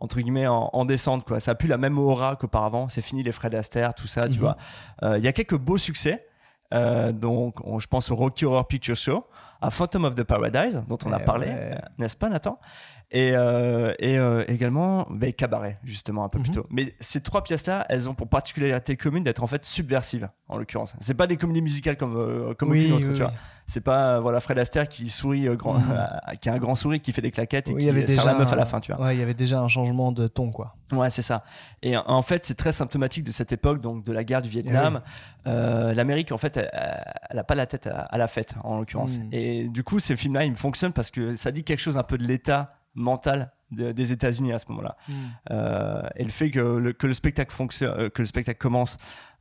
[0.00, 1.38] entre guillemets en, en descente quoi.
[1.38, 2.88] Ça a plus la même aura qu'auparavant.
[2.88, 4.40] C'est fini les Fred Astaire, tout ça, tu Mhm.
[4.40, 4.56] vois.
[5.04, 6.26] Euh, Il y a quelques beaux succès.
[7.12, 9.24] Donc on- je pense au Rocky Horror Picture Show,
[9.66, 11.78] à Phantom of the Paradise dont on a Eh parlé, ouais.
[11.98, 12.58] n'est-ce pas Nathan?
[13.10, 16.54] Et, euh, et euh, également ben, Cabaret justement un peu plus Mhm.
[16.56, 16.66] tôt.
[16.70, 20.94] Mais ces trois pièces-là, elles ont pour particularité commune d'être en fait subversives en l'occurrence.
[21.00, 23.30] C'est pas des comédies musicales comme euh, comme Oui, aucune autre, oui, tu vois.
[23.30, 23.38] oui.
[23.66, 25.84] C'est pas euh, voilà Fred Astaire qui sourit grand, Mhm.
[26.40, 28.32] qui a un grand sourire, qui fait des claquettes et qui y avait serre déjà
[28.32, 29.04] la meuf à la fin, tu vois.
[29.04, 30.74] Ouais, il y avait déjà un changement de ton quoi.
[30.92, 31.44] Ouais, c'est ça.
[31.82, 35.00] Et en fait, c'est très symptomatique de cette époque, donc de la guerre du Vietnam.
[35.04, 35.08] Eh
[35.46, 36.70] Euh, L'Amérique, en fait, elle,
[37.30, 39.18] elle a pas la tête à, à la fête, en l'occurrence.
[39.18, 39.28] Mm.
[39.32, 42.02] Et du coup, ces films-là, ils me fonctionnent parce que ça dit quelque chose un
[42.02, 44.96] peu de l'état mental de- des États-Unis à ce moment-là.
[45.50, 48.98] Euh, et le fait que le, que le spectacle fonctionne, euh, que le spectacle commence,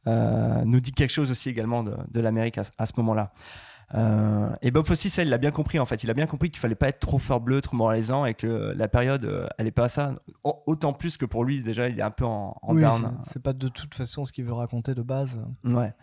[0.08, 3.32] euh, nous dit quelque chose aussi également de, de l'Amérique à, ce- à ce moment-là.
[3.96, 6.04] Euh, et Bob Fosse, ça, il l'a bien compris en fait.
[6.04, 8.74] Il a bien compris qu'il fallait pas être trop fort bleu, trop moralisant, et que
[8.76, 10.16] la période, elle est pas à ça.
[10.44, 13.18] Au- Autant plus que pour lui, déjà, il est un peu en, en Oui, down.
[13.22, 15.40] c'est- c'est pas de toute façon ce qu'il veut raconter de base.
[15.64, 15.94] Ouais.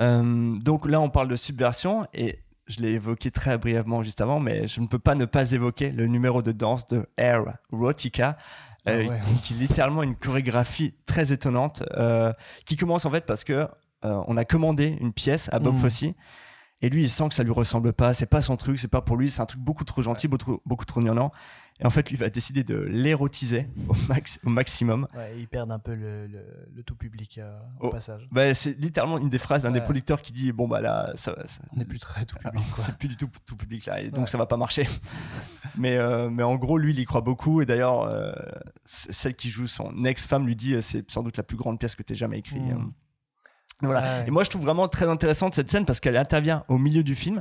[0.00, 4.40] Euh, donc là, on parle de subversion et je l'ai évoqué très brièvement juste avant,
[4.40, 8.36] mais je ne peux pas ne pas évoquer le numéro de danse de Air Rotica.
[8.88, 9.20] euh, Ah ouais.
[9.42, 12.32] qui est littéralement une chorégraphie très étonnante euh,
[12.64, 13.52] qui commence en fait parce que
[14.06, 15.78] euh, on a commandé une pièce à Bob Mm.
[15.78, 16.04] Fosse
[16.82, 19.02] et lui il sent que ça lui ressemble pas c'est pas son truc c'est pas
[19.02, 21.30] pour lui c'est un truc beaucoup trop gentil beaucoup, trop- beaucoup trop gnangnan
[21.80, 25.72] et en fait lui va décider de l'érotiser au, max, au maximum Ouais, ils perdent
[25.72, 27.90] un peu le, le- le tout public euh, au Oh.
[27.90, 28.28] passage.
[28.30, 31.34] bah, c'est littéralement une des phrases d'un des producteurs qui dit bon bah là ça,
[31.46, 32.64] ça- On n'est plus très tout public.
[32.76, 34.86] c'est plus du tout tout public là et donc ça va pas marcher
[35.76, 38.32] mais euh, mais en gros lui il y croit beaucoup et d'ailleurs euh,
[38.84, 42.02] celle qui joue son ex-femme lui dit c'est sans doute la plus grande pièce que
[42.02, 42.70] tu jamais écrite Mm.
[42.72, 42.76] euh.
[43.82, 44.24] voilà Ouais.
[44.28, 47.14] et moi je trouve vraiment très intéressante cette scène parce qu'elle intervient au milieu du
[47.14, 47.40] film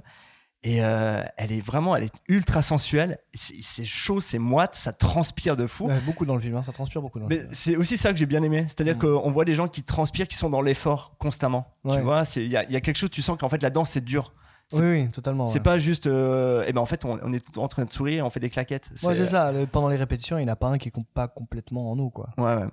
[0.64, 5.56] et euh, elle est vraiment elle est ultra sensuelle c'est chaud c'est moite ça transpire
[5.56, 7.50] de fou Ouais, beaucoup dans le film, hein, ça transpire beaucoup dans mais film.
[7.54, 8.66] c'est aussi ça que j'ai bien aimé.
[8.68, 9.00] C'est-à-dire Mm.
[9.00, 11.66] qu'on voit des gens qui transpirent, qui sont dans l'effort constamment.
[11.90, 13.70] Tu vois, il y a, il y a quelque chose, tu sens qu'en fait la
[13.70, 14.34] danse c'est dur.
[14.74, 15.48] Oui, oui, totalement.
[15.48, 15.64] c'est ouais.
[15.64, 18.26] pas juste, euh, eh ben en fait on, on est tout en train de sourire,
[18.26, 18.90] on fait des claquettes.
[19.02, 19.52] Ouais, c'est ça.
[19.52, 21.90] le- pendant les répétitions, il n'y en a pas un qui est com- pas complètement
[21.92, 22.30] en nous, quoi.
[22.38, 22.68] Ouais, ouais.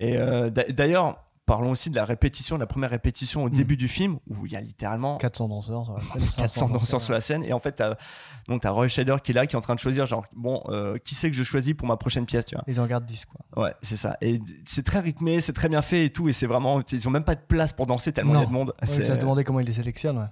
[0.00, 3.54] Et euh, d'a- d'ailleurs, parlons aussi de la répétition, de la première répétition au Mm.
[3.54, 6.16] début du film, où il y a littéralement 400 danseurs sur la scène.
[6.16, 7.44] ou 500 400 danseurs sur la scène.
[7.44, 7.82] Et en fait,
[8.48, 10.62] donc t'as Roy Scheider qui est là, qui est en train de choisir, genre, bon,
[10.68, 12.64] euh, qui c'est que je choisis pour ma prochaine pièce, tu vois.
[12.68, 13.62] Ils en gardent 10, quoi.
[13.64, 14.16] Ouais, c'est ça.
[14.20, 16.28] Et c'est très rythmé, c'est très bien fait et tout.
[16.28, 18.46] Et c'est vraiment, ils ont même pas de place pour danser tellement il y a
[18.46, 18.72] de monde.
[18.80, 20.26] Ouais, ça se demandait comment ils les sélectionnent, ouais.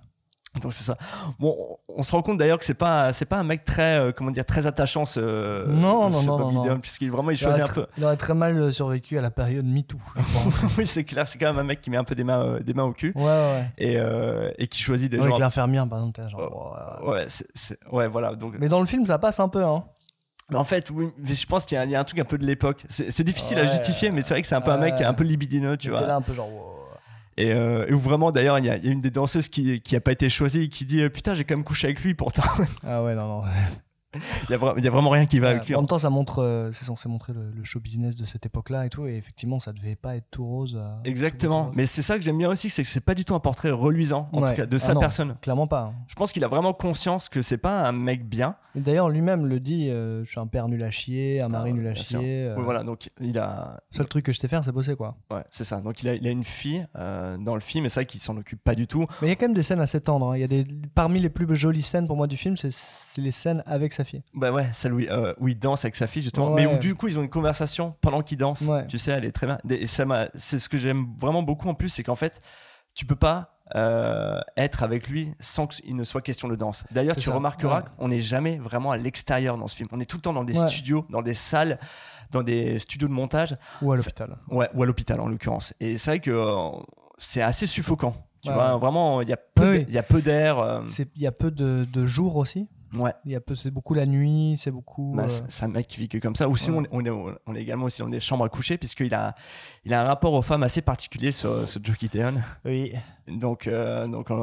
[0.61, 0.97] Donc c'est ça.
[1.39, 4.13] Bon, on se rend compte d'ailleurs que c'est pas, c'est pas un mec très, euh,
[4.13, 6.81] comment dire, très attachant ce, Non, non, ce non, Bob non, Gideon, non.
[6.81, 7.87] puisqu'il vraiment il choisit un peu.
[7.97, 9.97] il aurait très mal euh, survécu à la période MeToo,
[10.79, 12.59] oui, c'est clair, c'est quand même un mec qui met un peu des mains, euh,
[12.61, 13.65] des mains au cul ouais, ouais.
[13.79, 15.39] et, euh, et qui choisit des Avec gens.
[15.39, 17.27] l'infirmière, par exemple, genre, Ouais, ouais,
[17.93, 18.35] ouais, voilà.
[18.35, 19.85] Donc, Mais dans le film, ça passe un peu, hein.
[20.51, 22.19] Mais en fait, oui, mais je pense qu'il y, a- il y a un truc
[22.19, 22.83] un peu de l'époque.
[22.89, 23.69] C'est difficile à Ouais.
[23.69, 26.01] justifier, mais c'est vrai que c'est un peu un mec un peu libidineux, tu vois.
[26.01, 26.75] là un peu genre, wow.
[27.41, 30.13] Et, euh, vraiment, d'ailleurs, il y, y a une des danseuses qui, qui a pas
[30.13, 32.43] été choisie et qui dit euh, Putain, j'ai quand même couché avec lui pourtant.
[32.85, 33.43] Ah ouais, non, non.
[34.15, 34.55] Il, y
[34.89, 35.75] a vraiment rien qui va avec lui.
[35.75, 38.45] en même temps, ça montre, euh, c'est censé montrer le, le show business de cette
[38.47, 39.07] époque-là et tout.
[39.07, 40.77] Et effectivement, ça devait pas être tout rose.
[40.81, 41.63] euh, Exactement.
[41.63, 41.77] tout rose.
[41.77, 43.71] Mais c'est ça que j'aime bien aussi, c'est que c'est pas du tout un portrait
[43.71, 44.49] reluisant, en Ouais.
[44.51, 45.37] tout cas, de Ah sa non, personne.
[45.43, 45.83] Clairement pas.
[45.83, 45.95] hein.
[46.09, 48.57] Je pense qu'il a vraiment conscience que c'est pas un mec bien.
[48.77, 51.77] D'ailleurs, lui-même le dit euh, je suis un père nul à chier, un mari Ah,
[51.77, 52.19] nul à chier.
[52.47, 53.81] euh, Oui, voilà, donc il a.
[53.91, 55.17] Seul truc que je sais faire, c'est bosser, quoi.
[55.31, 55.81] Ouais, c'est ça.
[55.81, 58.37] Donc il a, il a une fille euh, dans le film, et vrai qu'il s'en
[58.37, 59.07] occupe pas du tout.
[59.23, 60.31] Mais il y a quand même des scènes assez tendres.
[60.33, 60.37] hein.
[60.37, 63.21] Il y a des, parmi les plus jolies scènes pour moi du film, c'est- c'est
[63.21, 64.23] les scènes avec sa fille.
[64.35, 66.65] Bah ouais, celle où il, euh, où il danse avec sa fille justement, Ouais.
[66.67, 68.63] mais où du coup ils ont une conversation pendant qu'ils dansent.
[68.63, 68.87] Ouais.
[68.87, 69.59] Tu sais, elle est très bien.
[69.71, 72.41] Et ça m'a, c'est ce que j'aime vraiment beaucoup en plus, c'est qu'en fait,
[72.95, 76.85] tu peux pas euh, être avec lui sans qu'il ne soit question de danse.
[76.91, 77.35] D'ailleurs, tu ça.
[77.35, 77.89] remarqueras Ouais.
[77.99, 79.89] qu'on n'est jamais vraiment à l'extérieur dans ce film.
[79.93, 80.69] On est tout le temps dans des Ouais.
[80.69, 81.79] studios, dans des salles,
[82.33, 84.39] dans des studios de montage, Ou à l'hôpital.
[84.49, 85.73] ouais, ou à l'hôpital en l'occurrence.
[85.79, 86.71] Et c'est vrai que euh,
[87.17, 88.17] c'est assez suffocant.
[88.43, 88.55] Tu Ouais.
[88.57, 89.85] vois, vraiment, il y a peu, Oui, d'- oui.
[89.89, 90.59] il y a peu d'air.
[90.59, 90.81] euh,
[91.15, 92.69] Il y a peu de, de jours aussi.
[92.95, 93.13] Ouais.
[93.25, 95.13] Il y a peu, c'est beaucoup la nuit, c'est beaucoup.
[95.17, 96.49] Bah, euh, c'est- un mec qui vit que comme ça.
[96.49, 96.89] Ou sinon, Ouais.
[96.93, 99.35] on, est, on, est, on est également aussi dans des chambres à coucher, puisqu'il a,
[99.85, 102.35] il a un rapport aux femmes assez particulier, ce, ce Joe Gideon.
[102.65, 102.93] Oui.
[103.29, 104.35] Donc, euh, donc, euh,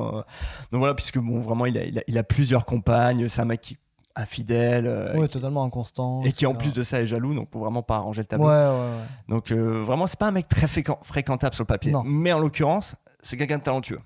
[0.71, 3.27] donc voilà, puisque bon, vraiment, il a, il a, il a plusieurs compagnes.
[3.29, 3.77] C'est un mec qui
[4.15, 4.88] infidèle.
[5.15, 6.21] Ouais, qui- totalement inconstant.
[6.23, 8.27] et qui en plus de ça est jaloux, donc pour vraiment pas arranger le Ouais,
[8.27, 8.47] tableau.
[8.47, 8.53] ouais,
[8.99, 9.03] ouais.
[9.29, 11.91] Donc euh, vraiment, c'est pas un mec très fréquent- fréquentable sur le papier.
[11.91, 12.01] Non.
[12.03, 13.99] Mais en l'occurrence, c'est quelqu'un de talentueux.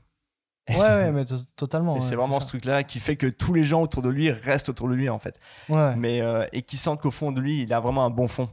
[0.68, 1.96] Et Ouais, mais to- totalement.
[1.96, 4.30] et ouais, c'est vraiment ce truc-là qui fait que tous les gens autour de lui
[4.32, 5.40] restent autour de lui en fait.
[5.70, 5.96] Ouais.
[5.96, 8.48] mais euh, et qui sentent qu'au fond de lui, il a vraiment un bon fond.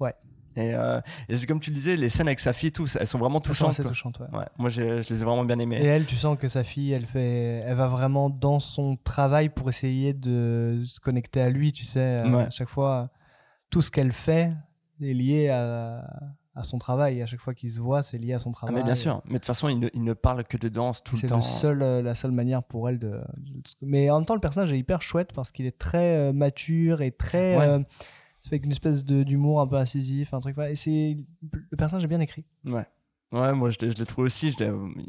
[0.00, 0.14] Ouais.
[0.56, 2.86] Et, euh, et c'est comme tu le disais, les scènes avec sa fille, et tout,
[2.98, 3.70] elles sont vraiment Elles sont touchantes.
[3.70, 4.38] assez touchantes, ouais.
[4.38, 5.80] Ouais, moi, je les ai vraiment bien aimées.
[5.82, 9.48] Et elle, tu sens que sa fille, elle fait, elle va vraiment dans son travail
[9.48, 11.98] pour essayer de se connecter à lui, tu sais.
[12.00, 12.44] euh, Ouais.
[12.44, 13.10] À chaque fois,
[13.68, 14.52] tout ce qu'elle fait
[15.02, 16.04] est lié à,
[16.54, 17.20] à son travail.
[17.22, 18.74] À chaque fois qu'ils se voient, c'est lié à son Ah, travail.
[18.76, 19.20] mais bien sûr.
[19.26, 21.26] Mais de toute façon, il ne, il ne parle que de danse tout le C'est
[21.28, 21.36] temps.
[21.36, 23.20] le seul, euh, la seule manière pour elle de,
[23.82, 27.02] Mais en même temps, le personnage est hyper chouette parce qu'il est très euh, mature
[27.02, 27.56] et très.
[27.56, 27.66] Ouais.
[27.66, 27.80] euh,
[28.46, 30.56] avec une espèce de- d'humour un peu incisif, un truc.
[30.58, 31.16] Et c'est
[31.50, 32.44] le personnage est bien écrit.
[32.66, 32.84] Ouais.
[33.34, 34.52] Ouais, moi je l'ai je l'ai trouvé aussi.
[34.52, 34.64] je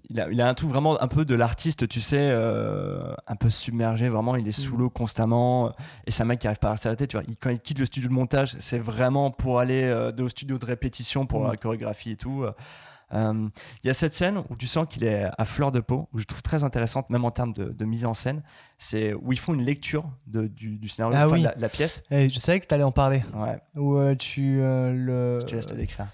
[0.09, 3.35] il, a, il a un truc vraiment un peu de l'artiste, tu sais, euh, un
[3.35, 4.09] peu submergé.
[4.09, 4.63] Vraiment, il est Mm.
[4.63, 5.71] sous l'eau constamment.
[6.07, 7.05] Et c'est un mec qui arrive pas à s'arrêter.
[7.07, 10.11] Tu vois, Il- quand il quitte le studio de montage, c'est vraiment pour aller euh,
[10.19, 11.51] au studio de répétition pour Mm.
[11.51, 12.43] la chorégraphie et tout.
[12.43, 12.51] Euh,
[13.83, 16.17] Il y a cette scène où tu sens qu'il est à fleur de peau, où
[16.17, 18.41] je trouve très intéressante, même en termes de, de mise en scène.
[18.79, 21.41] C'est où ils font une lecture de, du, du scénario, Ah enfin, oui.
[21.41, 22.03] de, la, de la pièce.
[22.09, 23.23] Et je savais que tu allais en parler.
[23.35, 25.39] Ouais, Où euh, tu euh, le.
[25.41, 26.07] je te laisse le décrire.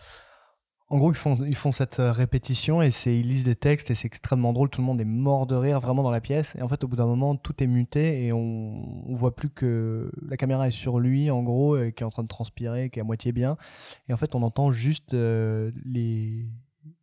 [0.92, 4.08] En gros, ils font, ils cette euh, répétition et ils lisent des textes et c'est
[4.08, 4.70] extrêmement drôle.
[4.70, 6.54] Tout le monde est mort de rire vraiment dans la pièce.
[6.58, 9.50] Et en fait, au bout d'un moment, tout est muté et on, on voit plus
[9.50, 12.90] que la caméra est sur lui, en gros, et qui est en train de transpirer,
[12.90, 13.56] qui est à moitié bien.
[14.10, 16.46] Et en fait, on entend juste euh, les.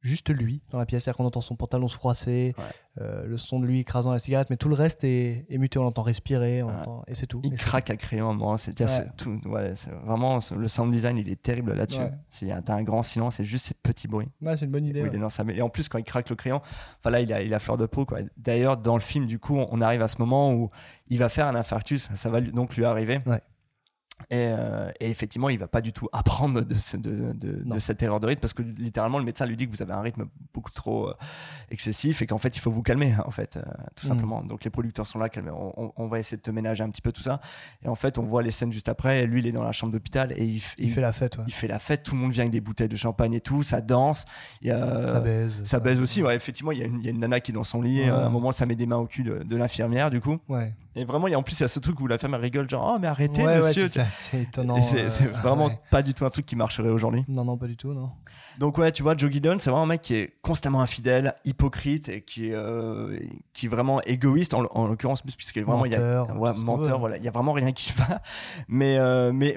[0.00, 2.64] Juste lui dans la pièce, c'est-à-dire qu'on entend son pantalon se froisser, Ouais.
[3.00, 5.78] euh, le son de lui écrasant la cigarette, mais tout le reste est, est muté,
[5.78, 6.74] on l'entend respirer, on Ouais.
[6.80, 7.40] entend- et c'est tout.
[7.44, 8.56] Il Et craque à crayon.
[8.56, 9.06] C'est Ouais.
[9.16, 9.40] tout.
[10.04, 12.00] Vraiment le sound design, il est terrible là-dessus.
[12.64, 14.28] T'as un grand silence, c'est juste ces petits bruits.
[14.56, 15.00] c'est une bonne idée.
[15.00, 15.10] où ouais.
[15.12, 16.60] il est dans sa- Et en plus, quand il craque le crayon,
[16.98, 18.06] enfin là, il a, il a fleur de peau.
[18.36, 20.70] D'ailleurs, dans le film, du coup, on arrive à ce moment où
[21.08, 22.08] il va faire un infarctus.
[22.14, 23.20] Ça va lui- donc lui arriver.
[24.30, 27.76] Et, euh, et effectivement, il va pas du tout apprendre de, ce- de, de- Non.
[27.76, 29.92] de cette erreur de rythme parce que littéralement, le médecin lui dit que vous avez
[29.92, 31.14] un rythme beaucoup trop euh,
[31.70, 33.62] excessif et qu'en fait, il faut vous calmer, en fait, euh,
[33.94, 34.08] tout Mhm.
[34.08, 34.42] simplement.
[34.42, 37.12] Donc les producteurs sont là, calmez, on, va essayer de te ménager un petit peu
[37.12, 37.40] tout ça.
[37.84, 39.22] Et en fait, on voit les scènes juste après.
[39.22, 41.44] Et lui, il est dans la chambre d'hôpital et il, fait la fête, ouais.
[41.46, 42.02] il fait la fête.
[42.02, 43.62] Tout le monde vient avec des bouteilles de champagne et tout.
[43.62, 44.24] Ça danse.
[44.62, 45.52] Il y a, ça baise.
[45.62, 47.52] ça baise aussi, ouais, effectivement, il y, a une- il y a une nana qui
[47.52, 48.08] est dans son lit, Ouais.
[48.08, 50.38] à un moment ça met des mains au cul de, l'infirmière du coup.
[50.96, 52.34] Et vraiment, il y a, en plus il y a ce truc où la femme
[52.34, 54.80] rigole genre «Oh mais arrêtez monsieur c'est étonnant.
[54.82, 55.80] C'est euh, c'est vraiment ouais.
[55.90, 57.24] pas du tout un truc qui marcherait aujourd'hui.
[57.28, 58.10] Non, non, pas du tout, non.
[58.58, 62.08] Donc ouais, tu vois, Joe Gideon, c'est vraiment un mec qui est constamment infidèle, hypocrite
[62.08, 63.18] et qui est, euh,
[63.52, 66.98] qui est vraiment égoïste en, en l'occurrence puisque vraiment il y a Menteur, ouais, menteur,
[66.98, 68.20] voilà, il y a vraiment rien qui va.
[68.68, 69.56] Mais euh, mais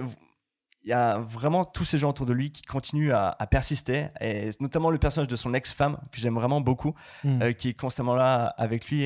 [0.84, 4.08] il y a vraiment tous ces gens autour de lui qui continuent à, à persister,
[4.20, 7.42] et notamment le personnage de son ex-femme, que j'aime vraiment beaucoup, Mm.
[7.44, 9.06] euh, qui est constamment là avec lui,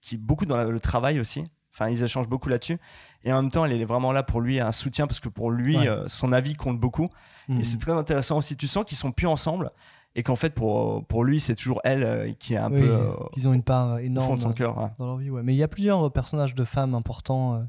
[0.00, 1.44] qui est beaucoup dans la- le travail aussi.
[1.74, 2.78] Enfin, ils échangent beaucoup là-dessus.
[3.24, 5.50] Et en même temps, elle est vraiment là pour lui, un soutien, parce que pour
[5.50, 5.88] lui, Ouais.
[5.88, 7.08] euh, son avis compte beaucoup.
[7.48, 8.56] Et c'est très intéressant aussi.
[8.56, 9.70] Tu sens qu'ils sont plus ensemble,
[10.14, 12.90] et qu'en fait, pour, pour lui, c'est toujours elle euh, qui est un Oui, peu
[12.90, 14.76] euh, qu'ils ont une part au énorme fond de son cœur.
[14.78, 14.88] ouais.
[14.98, 15.30] dans leur vie.
[15.30, 15.42] Ouais.
[15.42, 17.62] Mais il y a plusieurs personnages de femmes importants euh,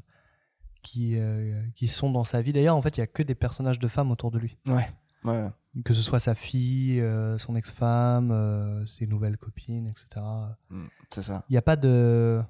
[0.82, 1.16] qui,
[1.74, 2.52] qui sont dans sa vie.
[2.52, 4.56] D'ailleurs, en fait, il y a que des personnages de femmes autour de lui.
[4.66, 4.88] Ouais.
[5.24, 5.48] Ouais.
[5.84, 7.02] Que ce soit sa fille,
[7.38, 10.24] son ex-femme, ses nouvelles copines, etc.
[10.70, 11.44] Mm, C'est ça.
[11.48, 12.42] Il n'y a pas de.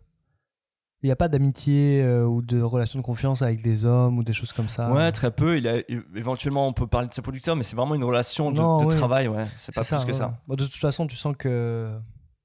[1.03, 4.23] Il n'y a pas d'amitié euh, ou de relation de confiance avec des hommes ou
[4.23, 4.93] des choses comme ça?
[4.93, 5.57] Ouais, très peu.
[5.57, 5.79] Il a,
[6.15, 8.85] éventuellement, on peut parler de ses producteurs, mais c'est vraiment une relation de, Non, de
[8.87, 8.95] oui.
[8.95, 9.27] travail.
[9.29, 9.45] Ouais.
[9.57, 10.39] C'est pas plus que ouais, ça.
[10.47, 11.91] Bon, de toute façon, tu sens que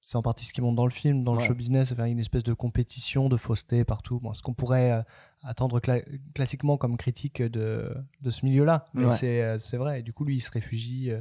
[0.02, 2.20] c'est en partie ce qui monte dans le film, dans le show business, enfin, une
[2.20, 4.20] espèce de compétition, de fausseté partout.
[4.22, 5.02] Bon, ce qu'on pourrait euh,
[5.44, 8.86] attendre cla- classiquement comme critique de, de ce milieu-là.
[8.94, 10.00] Mais euh, c'est vrai.
[10.00, 11.20] Et du coup, lui, il se réfugie euh,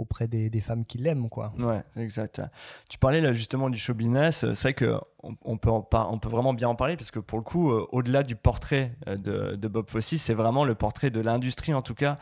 [0.00, 1.52] auprès des, femmes qui l'aiment, quoi.
[1.58, 2.40] Ouais, exact.
[2.88, 4.44] Tu parlais là justement du show business.
[4.44, 4.98] euh, C'est vrai que
[5.44, 8.92] on, peut vraiment bien en parler parce que pour le coup, euh, au-delà du portrait
[9.06, 12.18] euh, de, Bob Fosse, c'est vraiment le portrait de l'industrie en tout cas,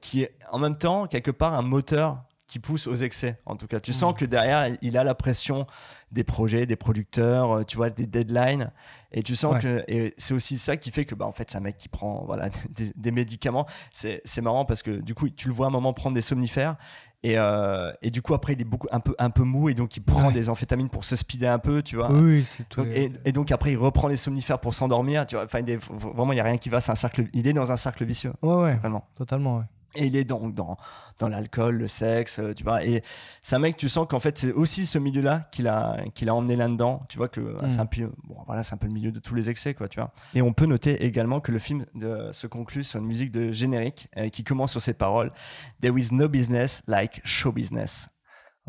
[0.00, 3.38] qui est en même temps quelque part un moteur qui pousse aux excès.
[3.46, 5.66] En tout cas, tu sens que derrière, il a la pression
[6.12, 8.72] des projets, des producteurs, euh, tu vois, des deadlines,
[9.12, 9.60] et tu sens Ouais.
[9.86, 12.24] que c'est aussi ça qui fait que bah en fait c'est un mec qui prend
[12.26, 13.66] voilà des, des médicaments.
[13.92, 16.76] C'est marrant parce que du coup tu le vois un moment prendre des somnifères.
[17.22, 19.74] Et, euh, et du coup après il est beaucoup un peu un peu mou et
[19.74, 20.32] donc il prend Ouais.
[20.32, 22.82] des amphétamines pour se speeder un peu tu vois Oui, c'est tout.
[22.82, 25.68] Donc, et, et donc après il reprend les somnifères pour s'endormir tu vois enfin il
[25.68, 27.76] est- vraiment il y a rien qui va c'est un cercle il est dans un
[27.76, 29.58] cercle vicieux Ouais, ouais, vraiment totalement.
[29.58, 29.64] ouais.
[29.94, 30.76] Et il est dans, dans,
[31.18, 32.84] dans l'alcool, le sexe, euh, tu vois.
[32.84, 33.02] Et
[33.42, 36.34] c'est un mec, tu sens qu'en fait, c'est aussi ce milieu-là qu'il a, qu'il a
[36.34, 37.02] emmené là-dedans.
[37.08, 39.34] Tu vois que c'est un peu, bon, voilà, c'est un peu le milieu de tous
[39.34, 40.12] les excès, quoi, tu vois.
[40.34, 43.52] Et on peut noter également que le film de- se conclut sur une musique de
[43.52, 45.32] générique euh, qui commence sur ces paroles
[45.80, 48.08] There is no business like show business.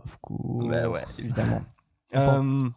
[0.04, 0.66] Of course.
[0.66, 1.62] Ouais, ouais, évidemment.
[2.14, 2.20] On
[2.66, 2.70] Euh,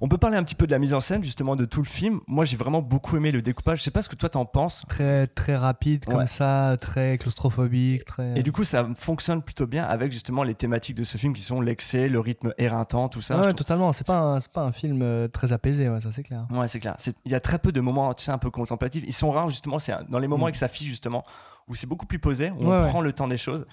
[0.00, 1.86] on peut parler un petit peu de la mise en scène justement de tout le
[1.86, 2.20] film.
[2.26, 3.78] Moi, j'ai vraiment beaucoup aimé le découpage.
[3.78, 4.84] Je sais pas ce que toi t'en penses.
[4.88, 6.26] Très, très rapide comme Ouais.
[6.26, 8.38] ça, très claustrophobique, très.
[8.38, 11.42] Et du coup, ça fonctionne plutôt bien avec justement les thématiques de ce film qui
[11.42, 13.34] sont l'excès, le rythme éreintant, tout ça.
[13.34, 13.92] Ah ouais, trouve- totalement.
[13.92, 16.46] C'est pas, un- c'est pas un film euh, très apaisé, ouais, ça c'est clair.
[16.50, 16.96] Ouais, c'est clair.
[17.24, 19.04] Il y a très peu de moments, tu sais, un peu contemplatifs.
[19.06, 19.78] Ils sont rares justement.
[19.78, 20.48] C'est dans les moments Mm.
[20.48, 21.24] avec sa fille justement
[21.68, 23.64] où c'est beaucoup plus posé, où on prend le temps des choses.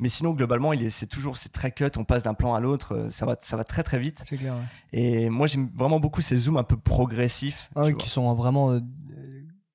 [0.00, 1.86] Mais sinon, globalement, il est, c'est toujours, c'est très cut.
[1.96, 2.94] On passe d'un plan à l'autre.
[2.96, 4.22] euh, Ça va, ça va très très vite.
[4.26, 4.54] C'est clair.
[4.54, 4.60] ouais.
[4.92, 7.70] Et moi, j'aime vraiment beaucoup ces zooms un peu progressifs.
[7.76, 8.80] Ah oui, qui sont vraiment euh,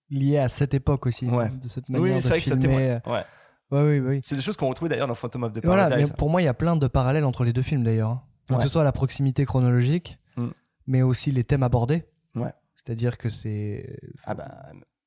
[0.09, 1.49] liés à cette époque aussi, Ouais.
[1.49, 3.01] de cette manière Oui, de c'est vrai que ça témoigne.
[3.05, 3.23] Ouais.
[3.71, 4.19] Ouais, oui, oui.
[4.23, 6.13] C'est des choses qu'on retrouve d'ailleurs dans Phantom of the Et Voilà, mais Paradise.
[6.17, 8.09] pour moi, il y a plein de parallèles entre les deux films d'ailleurs.
[8.09, 8.21] hein.
[8.49, 8.63] Donc, Ouais.
[8.63, 10.47] Que ce soit la proximité chronologique, Mm.
[10.87, 12.03] mais aussi les thèmes abordés.
[12.35, 12.51] Ouais.
[12.73, 13.97] C'est-à-dire que c'est.
[14.25, 14.49] Ah bah,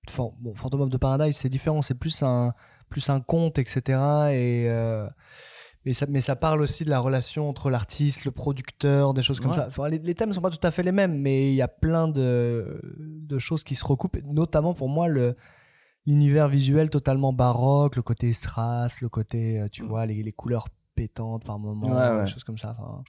[0.08, 2.54] Enfin, bon, Phantom of the Paradise, c'est différent, c'est plus un,
[2.92, 3.80] plus un conte, etc.
[4.32, 5.08] Et, euh,
[5.84, 9.40] et ça, mais ça parle aussi de la relation entre l'artiste, le producteur, des choses
[9.40, 9.56] comme Ouais.
[9.56, 9.66] ça.
[9.66, 11.68] Enfin, les, les thèmes sont pas tout à fait les mêmes, mais il y a
[11.68, 15.34] plein de, de choses qui se recoupent, notamment pour moi le
[16.04, 19.86] l'univers visuel totalement baroque, le côté strass, le côté, euh, tu Mm.
[19.88, 22.24] vois, les, les couleurs pétantes par moment, Ouais, ouais.
[22.24, 22.76] des choses comme ça.
[22.78, 23.04] Enfin,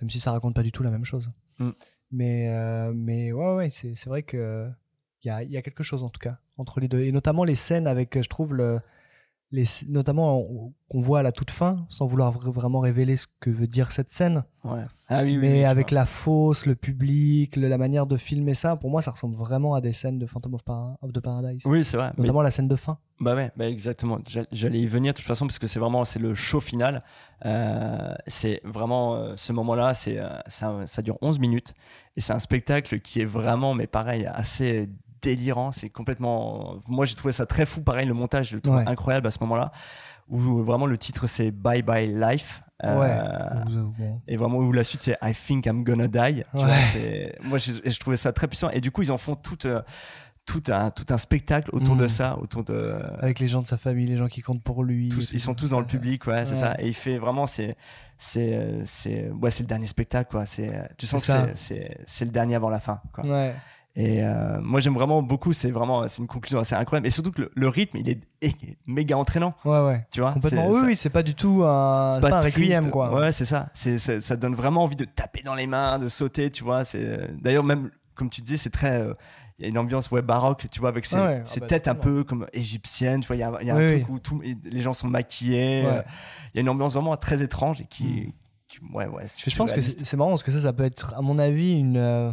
[0.00, 1.30] même si ça raconte pas du tout la même chose.
[1.60, 1.70] Mm.
[2.10, 4.68] Mais, euh, mais ouais, ouais, c'est vrai que
[5.24, 7.00] il y a, y a quelque chose en tout cas entre les deux.
[7.02, 8.80] Et notamment les scènes avec, je trouve, le,
[9.52, 13.26] les, notamment on- qu'on voit à la toute fin, sans vouloir vra- vraiment révéler ce
[13.40, 14.44] que veut dire cette scène.
[14.64, 14.80] ouais.
[15.08, 15.38] Ah oui, oui.
[15.38, 16.00] mais oui, avec vois.
[16.00, 19.74] la fosse, le public, le- la manière de filmer ça, pour moi, ça ressemble vraiment
[19.74, 21.62] à des scènes de Phantom of, the Paradise.
[21.66, 22.12] Oui, c'est vrai.
[22.16, 22.96] Mais- Notamment la scène de fin.
[23.20, 24.18] Bah ouais, bah exactement.
[24.28, 27.02] J'all- J'allais y venir de toute façon parce que c'est vraiment c'est le show final.
[27.44, 31.74] Euh, c'est vraiment euh, ce moment-là, c'est euh, ça, ça dure 11 minutes
[32.16, 34.88] et c'est un spectacle qui est vraiment, mais pareil, assez
[35.22, 35.72] délirant.
[35.72, 36.76] C'est complètement.
[36.88, 37.82] Moi, j'ai trouvé ça très fou.
[37.82, 38.84] Pareil, le montage, je le trouve Ouais.
[38.86, 39.72] incroyable à ce moment-là.
[40.28, 42.62] Où vraiment le titre c'est Bye Bye Life.
[42.84, 44.12] Euh, ouais.
[44.28, 46.42] Et vraiment où la suite c'est I think I'm gonna die.
[46.56, 47.32] Tu Ouais.
[47.40, 49.66] vois, moi je, je trouvais ça très puissant et du coup ils en font tout,
[49.66, 49.82] euh,
[50.46, 52.08] tout, un, tout un spectacle autour de Mhm.
[52.08, 52.96] ça, autour de.
[53.20, 55.08] Avec les gens de sa famille, les gens qui comptent pour lui.
[55.10, 56.74] tous- ils sont tous dans le public, ouais, c'est ça.
[56.80, 57.76] Et il fait vraiment, c'est,
[58.18, 60.44] c'est, euh, c'est, ouais, c'est le dernier spectacle, quoi.
[60.46, 63.24] C'est, tu sens que c'est le dernier avant la fin, quoi.
[63.26, 63.54] Ouais.
[63.94, 65.52] Et euh, moi j'aime vraiment beaucoup.
[65.52, 67.06] C'est vraiment, c'est une conclusion assez incroyable.
[67.06, 68.20] Et surtout que le, le rythme, il est,
[68.86, 70.06] méga entraînant, Ouais, ouais.
[70.10, 70.32] tu vois.
[70.32, 70.68] Complètement.
[70.68, 72.56] Oui, ça- oui, c'est pas du tout un, c'est pas un triste.
[72.56, 73.12] requiem, quoi.
[73.14, 73.68] Ouais, c'est ça.
[73.74, 76.84] C'est, ça donne vraiment envie de taper dans les mains, de sauter, tu vois.
[76.84, 79.14] C'est d'ailleurs même comme tu disais, c'est très euh,
[79.58, 81.66] il y a une ambiance ouais baroque, tu vois, avec ces, Ah ouais, ah bah,
[81.66, 83.36] têtes un peu comme égyptiennes, tu vois.
[83.36, 84.00] Il y a, y a Oui, un oui.
[84.02, 85.82] truc où tout, les gens sont maquillés.
[85.84, 85.98] Ouais.
[85.98, 86.02] euh,
[86.54, 88.32] Il y a une ambiance vraiment très étrange et qui, Mm.
[88.68, 89.24] qui- ouais ouais.
[89.46, 91.72] Je pense que c'est c'est marrant parce que ça, ça peut être, à mon avis,
[91.72, 92.30] une, euh,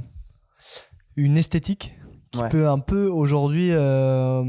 [1.23, 1.95] une esthétique
[2.32, 2.49] qui Ouais.
[2.49, 4.43] peut un peu aujourd'hui euh,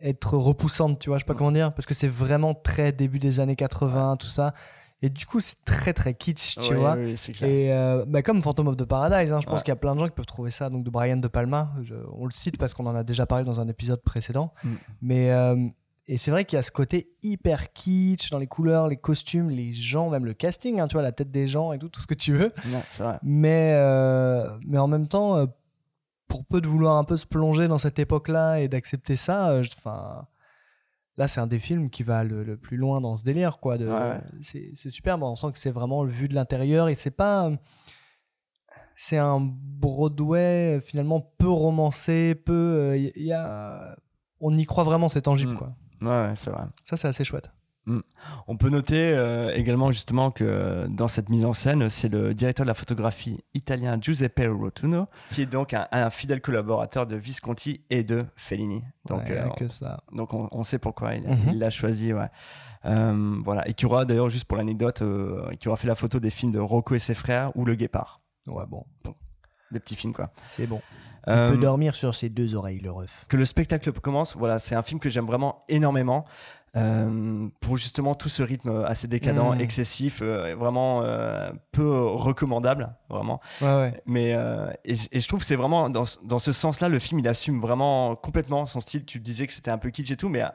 [0.00, 3.18] être repoussante, tu vois, je sais pas comment dire, parce que c'est vraiment très début
[3.18, 4.54] des années 80, tout ça.
[5.02, 6.94] Et du coup, c'est très très kitsch, tu vois.
[6.94, 7.50] clair.
[7.50, 9.94] Et euh, bah, comme Phantom of the Paradise, hein, je pense qu'il y a plein
[9.94, 11.72] de gens qui peuvent trouver ça, donc de Brian De Palma.
[11.82, 14.52] Je- on le cite parce qu'on en a déjà parlé dans un épisode précédent.
[14.62, 14.68] Mm.
[15.00, 15.56] Mais euh,
[16.12, 19.48] et c'est vrai qu'il y a ce côté hyper kitsch dans les couleurs, les costumes,
[19.48, 22.00] les gens, même le casting, hein, tu vois, la tête des gens et tout, tout
[22.00, 22.52] ce que tu veux.
[22.66, 23.18] Non, c'est vrai.
[23.22, 25.46] Mais, euh, mais en même temps, euh,
[26.26, 29.62] pour peu de vouloir un peu se plonger dans cette époque-là et d'accepter ça, euh,
[29.78, 30.26] enfin,
[31.16, 33.78] là, c'est un des films qui va le, le plus loin dans ce délire, quoi.
[33.78, 34.20] De, Ouais.
[34.40, 35.22] C'est superbe.
[35.22, 37.52] On sent que c'est vraiment vu de l'intérieur et c'est pas.
[38.96, 42.96] C'est un Broadway finalement peu romancé, peu.
[42.96, 43.96] Il y, a.
[44.40, 45.56] On y croit vraiment, c'est tangible, Mm.
[45.58, 45.76] quoi.
[46.00, 46.64] Ouais, ouais, c'est vrai.
[46.84, 47.50] Ça, c'est assez chouette.
[48.46, 52.64] On peut noter euh, également justement que dans cette mise en scène, c'est le directeur
[52.64, 57.80] de la photographie italien Giuseppe Rotuno, qui est donc un, un fidèle collaborateur de Visconti
[57.90, 58.84] et de Fellini.
[59.06, 60.04] Donc, Ouais, euh, que ça.
[60.12, 61.58] donc on, on sait pourquoi il Mhm.
[61.58, 62.12] l'a choisi.
[62.12, 62.28] Ouais.
[62.84, 63.66] Euh, voilà.
[63.68, 65.02] Et qui aura d'ailleurs, juste pour l'anecdote,
[65.58, 68.20] qui aura fait la photo des films de Rocco et ses frères ou Le Guépard.
[68.46, 68.84] Ouais, bon,
[69.72, 70.30] Des petits films quoi.
[70.48, 70.80] c'est bon.
[71.28, 73.26] Euh, On peut dormir sur ses deux oreilles, le ref.
[73.28, 76.24] que le spectacle commence, voilà, c'est un film que j'aime vraiment énormément
[76.76, 79.60] euh, pour justement tout ce rythme assez décadent, Mm.
[79.60, 83.40] excessif, euh, vraiment euh, peu recommandable, vraiment.
[83.60, 84.02] Ouais, ouais.
[84.06, 86.98] Mais euh, et, et je trouve que c'est vraiment dans, ce- dans ce sens-là, le
[87.00, 89.04] film il assume vraiment complètement son style.
[89.04, 90.48] Tu disais que c'était un peu kitsch et tout, mais euh,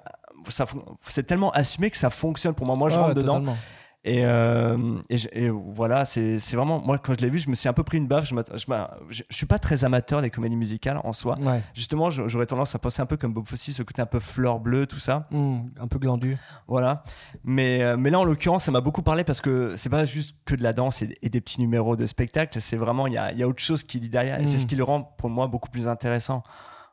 [0.47, 0.65] ça,
[1.01, 2.75] c'est tellement assumé que ça fonctionne pour moi.
[2.77, 3.33] Moi, je Ouais, rentre dedans.
[3.33, 3.57] totalement.
[4.07, 7.73] Et, euh, et, voilà, c'est vraiment moi quand je l'ai vu, je me suis un
[7.73, 8.29] peu pris une baffe.
[8.29, 11.39] Je, je, je, suis pas très amateur des comédies musicales en soi.
[11.39, 11.63] Ouais.
[11.73, 14.59] Justement, j'aurais tendance à penser un peu comme Bob Fosse, ce côté un peu fleur
[14.59, 15.27] bleue, tout ça.
[15.31, 16.37] Hmm, un peu glandu.
[16.67, 17.03] Voilà.
[17.43, 20.35] Mais, euh, mais là, en l'occurrence, ça m'a beaucoup parlé parce que c'est pas juste
[20.45, 22.61] que de la danse et, et des petits numéros de spectacle.
[22.61, 24.39] C'est vraiment, il y a, y a autre chose qui dit derrière.
[24.39, 26.43] Et c'est ce qui le rend, pour moi, beaucoup plus intéressant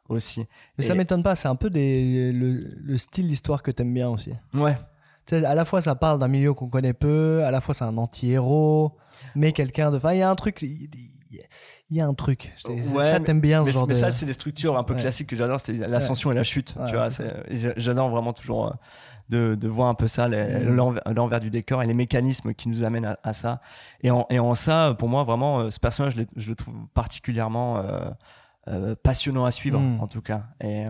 [0.08, 0.46] aussi.
[0.78, 3.92] Mais ça Et- m'étonne pas, c'est un peu des, le, le style d'histoire que t'aimes
[3.92, 4.32] bien aussi.
[4.54, 4.76] Ouais.
[5.30, 7.96] À la fois ça parle d'un milieu qu'on connaît peu, à la fois c'est un
[7.96, 8.96] anti-héros,
[9.34, 9.96] mais quelqu'un de.
[9.98, 10.62] Enfin, il y a un truc.
[10.62, 12.52] Il y a un truc.
[12.68, 13.98] Ouais, ça t'aimes bien ce Mais, genre mais de.
[13.98, 15.00] ça, c'est des structures un peu Ouais.
[15.00, 15.60] classiques que j'adore.
[15.60, 16.74] C'est l'ascension et la chute.
[16.88, 17.08] Tu vois,
[17.76, 18.70] j'adore vraiment toujours euh,
[19.28, 20.74] de, de voir un peu ça, Mm.
[21.14, 23.60] l'envers du décor et les mécanismes qui nous amènent à, à ça.
[24.02, 27.78] Et en, et en ça, pour moi, vraiment, euh, ce personnage, je, le trouve particulièrement
[27.78, 28.10] euh,
[28.68, 30.00] euh, passionnant à suivre, Mm.
[30.00, 30.44] en tout cas.
[30.62, 30.84] Et,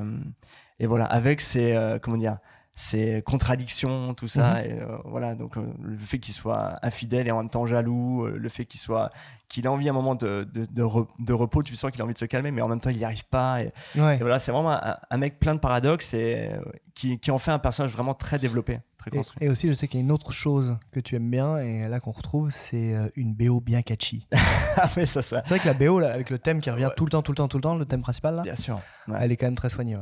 [0.79, 2.39] et voilà, avec ses, euh, comment dire,
[2.75, 4.55] ses contradictions, tout ça.
[4.63, 4.65] Mhm.
[4.65, 8.25] Et euh, voilà, donc euh, le fait qu'il soit infidèle et en même temps jaloux,
[8.25, 9.11] euh, le fait qu'il soit,
[9.49, 12.01] qu'il a envie à un moment de, de, de, re- de repos, tu sens qu'il
[12.01, 13.63] a envie de se calmer, mais en même temps il n'y arrive pas.
[13.63, 14.17] Et, Ouais.
[14.17, 16.49] et voilà, c'est vraiment un, un mec plein de paradoxes et
[16.95, 19.45] qui, qui en fait un personnage vraiment très développé, très construit.
[19.47, 21.89] et aussi, je sais qu'il y a une autre chose que tu aimes bien, et
[21.89, 24.27] là qu'on retrouve, c'est une BO bien catchy.
[24.77, 26.89] ah mais ça, ça, c'est vrai que la BO, là, avec le thème qui revient
[26.97, 28.81] tout le temps, tout le temps, tout le temps, le thème principal, là, bien sûr.
[29.09, 29.97] Ouais, elle est quand même très soignée.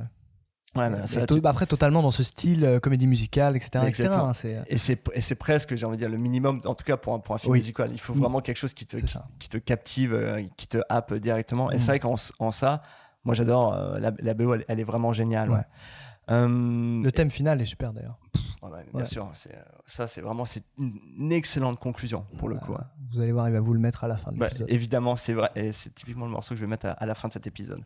[0.77, 0.89] Ouais.
[1.07, 3.85] ça, tu- bah, après, totalement dans ce style euh, comédie musicale, etc.
[3.89, 6.97] etc., hein, c'est- Et c'est, presque, j'ai envie de dire, le minimum, en tout cas
[6.97, 7.59] pour un, pour un film Oui.
[7.59, 7.91] musical.
[7.93, 8.19] Il faut Mm.
[8.21, 8.97] vraiment quelque chose qui te,
[9.39, 11.73] qui, te captive, euh, qui te happe directement.
[11.73, 11.79] Et Mm.
[11.79, 12.83] c'est vrai qu'en en ça,
[13.25, 15.51] moi j'adore, euh, la, la BO, elle, elle est vraiment géniale.
[15.51, 15.57] Ouais.
[15.57, 15.65] Ouais.
[16.31, 18.19] Euh, Le thème final est super d'ailleurs.
[18.63, 22.75] ouais, bien sûr, c'est, euh, ça c'est vraiment c'est une, excellente conclusion pour le coup.
[22.75, 22.85] hein.
[23.13, 24.71] Vous allez voir, il va vous le mettre à la fin de Bah, l'épisode.
[24.71, 27.15] évidemment, c'est vrai, et c'est typiquement le morceau que je vais mettre à, à la
[27.17, 27.83] fin de cet épisode.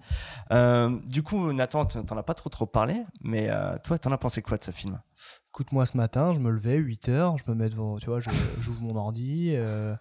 [0.53, 4.19] Euh, du coup, Nathan, t'en as pas trop trop parlé, mais euh, toi, t'en as
[4.19, 5.01] pensé quoi de ce film?
[5.55, 8.19] Écoute-moi, ce matin, je me levais 8 heures, je me mets devant, tu vois,
[8.61, 9.95] j'ouvre mon ordi, euh,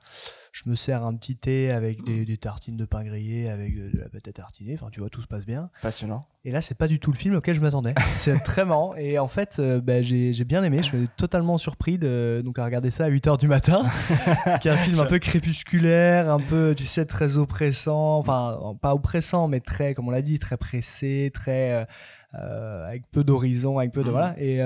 [0.52, 3.96] je me sers un petit thé avec des, des tartines de pain grillé, avec de,
[3.96, 5.70] de la pâte à tartiner, enfin, tu vois, tout se passe bien.
[5.84, 6.26] Passionnant.
[6.44, 7.94] Et là, c'est pas du tout le film auquel je m'attendais.
[8.18, 8.96] c'est très marrant.
[8.96, 12.66] Et en fait, euh, bah, j'ai bien aimé, je suis totalement surpris de, donc, à
[12.66, 13.84] regarder ça à 8 heures du matin,
[14.60, 18.96] qui est un film un peu crépusculaire, un peu, tu sais, très oppressant, enfin, pas
[18.96, 21.86] oppressant, mais très, comme on l'a dit, très pressé, très.
[22.34, 24.08] euh, avec peu d'horizon, avec peu de.
[24.08, 24.12] Mhm.
[24.13, 24.36] Voilà.
[24.39, 24.60] Et.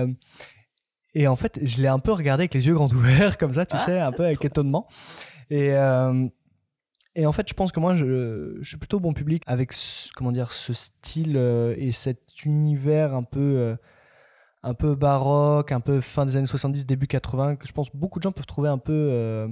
[1.16, 3.66] Et en fait, je l'ai un peu regardé avec les yeux grands ouverts, comme ça,
[3.66, 4.88] tu Ah, sais, un peu avec étonnement.
[5.50, 6.28] Et, euh,
[7.16, 10.10] et en fait, je pense que moi, je, je suis plutôt bon public avec, ce-
[10.16, 13.76] comment dire, ce style euh, et cet univers un peu, euh,
[14.64, 18.20] un peu baroque, un peu fin des années 70, début 80, que je pense beaucoup
[18.20, 19.48] de gens peuvent trouver un peu,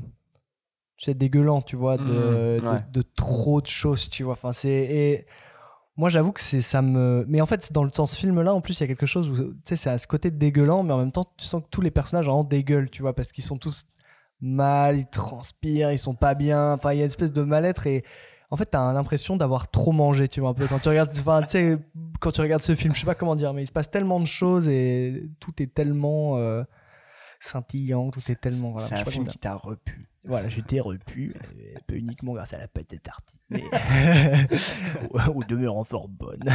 [0.97, 2.81] tu sais, dégueulant, tu vois, de, ouais.
[2.93, 4.33] de, de trop de choses, tu vois.
[4.33, 5.25] Enfin, c'est et
[5.97, 7.25] moi, j'avoue que c'est ça me.
[7.27, 9.29] Mais en fait, dans, le, dans ce film-là, en plus, il y a quelque chose
[9.29, 11.69] où, tu sais, c'est à ce côté dégueulant, mais en même temps, tu sens que
[11.69, 13.85] tous les personnages vraiment dégueulent, tu vois, parce qu'ils sont tous
[14.41, 16.73] mal, ils transpirent, ils sont pas bien.
[16.73, 18.03] Enfin, il y a une espèce de mal-être et
[18.51, 21.09] en fait, t'as l'impression d'avoir trop mangé, tu vois, un peu quand tu regardes.
[21.17, 21.77] Enfin, tu sais,
[22.19, 24.19] quand tu regardes ce film, je sais pas comment dire, mais il se passe tellement
[24.19, 26.37] de choses et tout est tellement.
[26.37, 26.63] euh,
[27.39, 28.71] scintillant, tout est tellement.
[28.71, 30.09] Voilà, c'est un film qui t'a repu.
[30.27, 31.35] Voilà, j'étais repu,
[31.87, 33.69] peu uniquement grâce à la pâte à tartiner.
[35.35, 36.43] Ou demeurant fort bonne.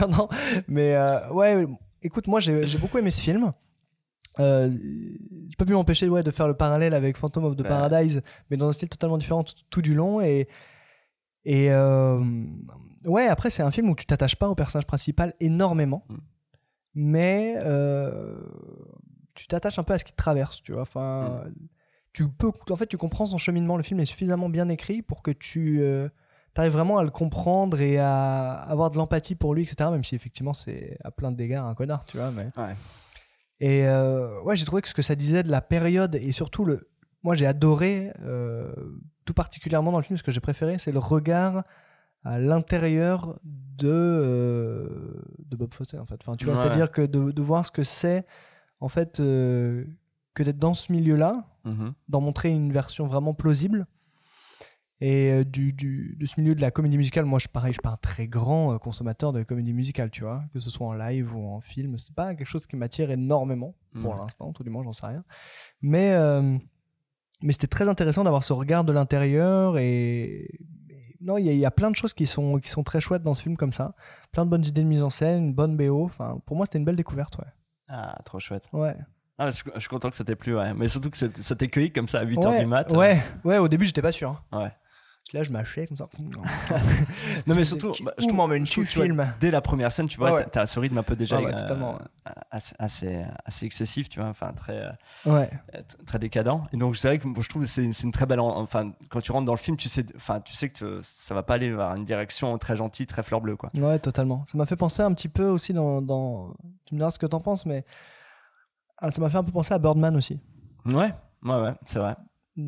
[0.00, 0.28] Non, non,
[0.68, 1.66] mais euh, ouais,
[2.02, 3.52] écoute, moi j'ai j'ai beaucoup aimé ce film.
[4.38, 7.68] Euh, j'ai pas pu m'empêcher ouais, de faire le parallèle avec Phantom of the Ouais.
[7.68, 10.20] Paradise, mais dans un style totalement différent tout, tout du long.
[10.20, 10.48] Et,
[11.44, 12.22] et euh,
[13.04, 16.16] ouais, après, c'est un film où tu t'attaches pas au personnage principal énormément, Mm.
[16.94, 18.36] mais euh,
[19.34, 20.82] tu t'attaches un peu à ce qui te traverse, tu vois.
[20.82, 21.44] Enfin,
[22.12, 23.76] tu peux, en fait, tu comprends son cheminement.
[23.76, 26.08] Le film est suffisamment bien écrit pour que tu euh,
[26.56, 29.90] arrives vraiment à le comprendre et à avoir de l'empathie pour lui, etc.
[29.90, 32.30] Même si effectivement, c'est à plein d'égards un connard, tu vois.
[32.32, 32.48] Mais...
[32.56, 32.74] Ouais.
[33.60, 36.64] Et euh, ouais, j'ai trouvé que ce que ça disait de la période et surtout
[36.64, 36.88] le.
[37.22, 38.72] Moi, j'ai adoré, euh,
[39.26, 41.64] tout particulièrement dans le film, ce que j'ai préféré, c'est le regard
[42.24, 46.18] à l'intérieur de, euh, de Bob Fosse, en fait.
[46.22, 46.60] Enfin, tu vois, Ouais.
[46.62, 48.24] c'est-à-dire que de, de voir ce que c'est,
[48.80, 49.84] en fait, euh,
[50.34, 51.92] que d'être dans ce milieu-là, Mhm.
[52.08, 53.86] d'en montrer une version vraiment plausible.
[55.02, 57.76] Et euh, du, du- de ce milieu de la comédie musicale, moi, je, pareil, je
[57.76, 60.86] suis pas un très grand euh, consommateur de comédie musicale, tu vois, que ce soit
[60.86, 61.96] en live ou en film.
[61.96, 64.20] C'est pas quelque chose qui m'attire énormément, pour Mhm.
[64.20, 65.24] l'instant, tout du moins, j'en sais rien.
[65.80, 66.58] Mais, euh,
[67.42, 70.22] mais c'était très intéressant d'avoir ce regard de l'intérieur et.
[70.44, 70.58] et
[71.22, 73.00] Non, il y, a- il y a plein de choses qui sont, qui sont très
[73.00, 73.94] chouettes dans ce film comme ça.
[74.32, 76.04] Plein de bonnes idées de mise en scène, une bonne BO.
[76.04, 77.44] Enfin, pour moi, c'était une belle découverte, ouais.
[77.90, 78.64] Ah, trop chouette.
[78.72, 78.94] Ouais.
[79.38, 80.72] Ah, je, suis- je suis content que ça t'ait plu, ouais.
[80.74, 82.92] Mais surtout que ça t'ait cueilli comme ça à 8h ouais, du mat.
[82.92, 84.30] Ouais, ouais, au début, j'étais pas sûr.
[84.52, 84.58] hein.
[84.58, 84.72] Ouais.
[85.32, 86.08] Là, je mâchais comme ça.
[87.46, 90.18] Non, mais surtout, bah, je trouve- trouve, tu vois, film Dès la première scène, tu
[90.18, 90.46] vois, Ouais, ouais.
[90.50, 94.28] t'as- ce rythme un peu déjà Ouais, ouais, euh, assez, assez, assez excessif, tu vois,
[94.28, 94.90] enfin très, euh,
[95.26, 95.48] Ouais.
[95.72, 96.62] t- très décadent.
[96.72, 98.40] Et donc, c'est vrai que je trouve que c'est une très belle.
[98.40, 101.34] en- Enfin, quand tu rentres dans le film, tu sais, enfin, tu sais que ça
[101.34, 103.70] va pas aller vers une direction très gentille, très fleur bleue, quoi.
[103.76, 104.44] Ouais, totalement.
[104.50, 106.02] Ça m'a fait penser un petit peu aussi dans.
[106.02, 106.54] dans...
[106.86, 107.84] Tu me diras ce que t'en penses, mais.
[108.98, 110.40] Ah, ça m'a fait un peu penser à Birdman aussi.
[110.86, 111.12] Ouais,
[111.44, 112.16] ouais, ouais, c'est vrai.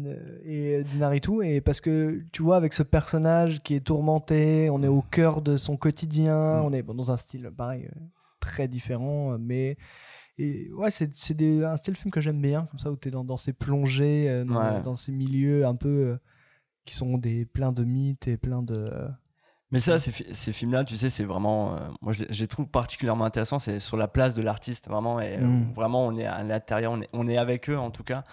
[0.06, 1.44] Euh, Et Dinaritu.
[1.44, 5.42] Et parce que tu vois, avec ce personnage qui est tourmenté, on est au cœur
[5.42, 6.64] de son quotidien, Mm.
[6.64, 8.00] on est bon, dans un style pareil, euh,
[8.40, 9.76] très différent, euh, mais.
[10.38, 11.10] Et ouais, c'est
[11.62, 14.28] un style film que j'aime bien, comme ça, où tu es dans, dans ces plongées,
[14.30, 14.82] euh, dans, Ouais.
[14.82, 15.88] dans ces milieux un peu.
[15.88, 16.16] euh,
[16.84, 18.90] qui sont des pleins de mythes et plein de.
[19.70, 21.76] Mais ça, ces, ces films-là, tu sais, c'est vraiment.
[21.76, 23.60] euh, moi, je les- je les trouve particulièrement intéressants.
[23.60, 25.20] C'est sur la place de l'artiste, vraiment.
[25.20, 25.72] Et euh, Mm.
[25.74, 28.24] vraiment, on est à l'intérieur, on est, on est avec eux, en tout cas.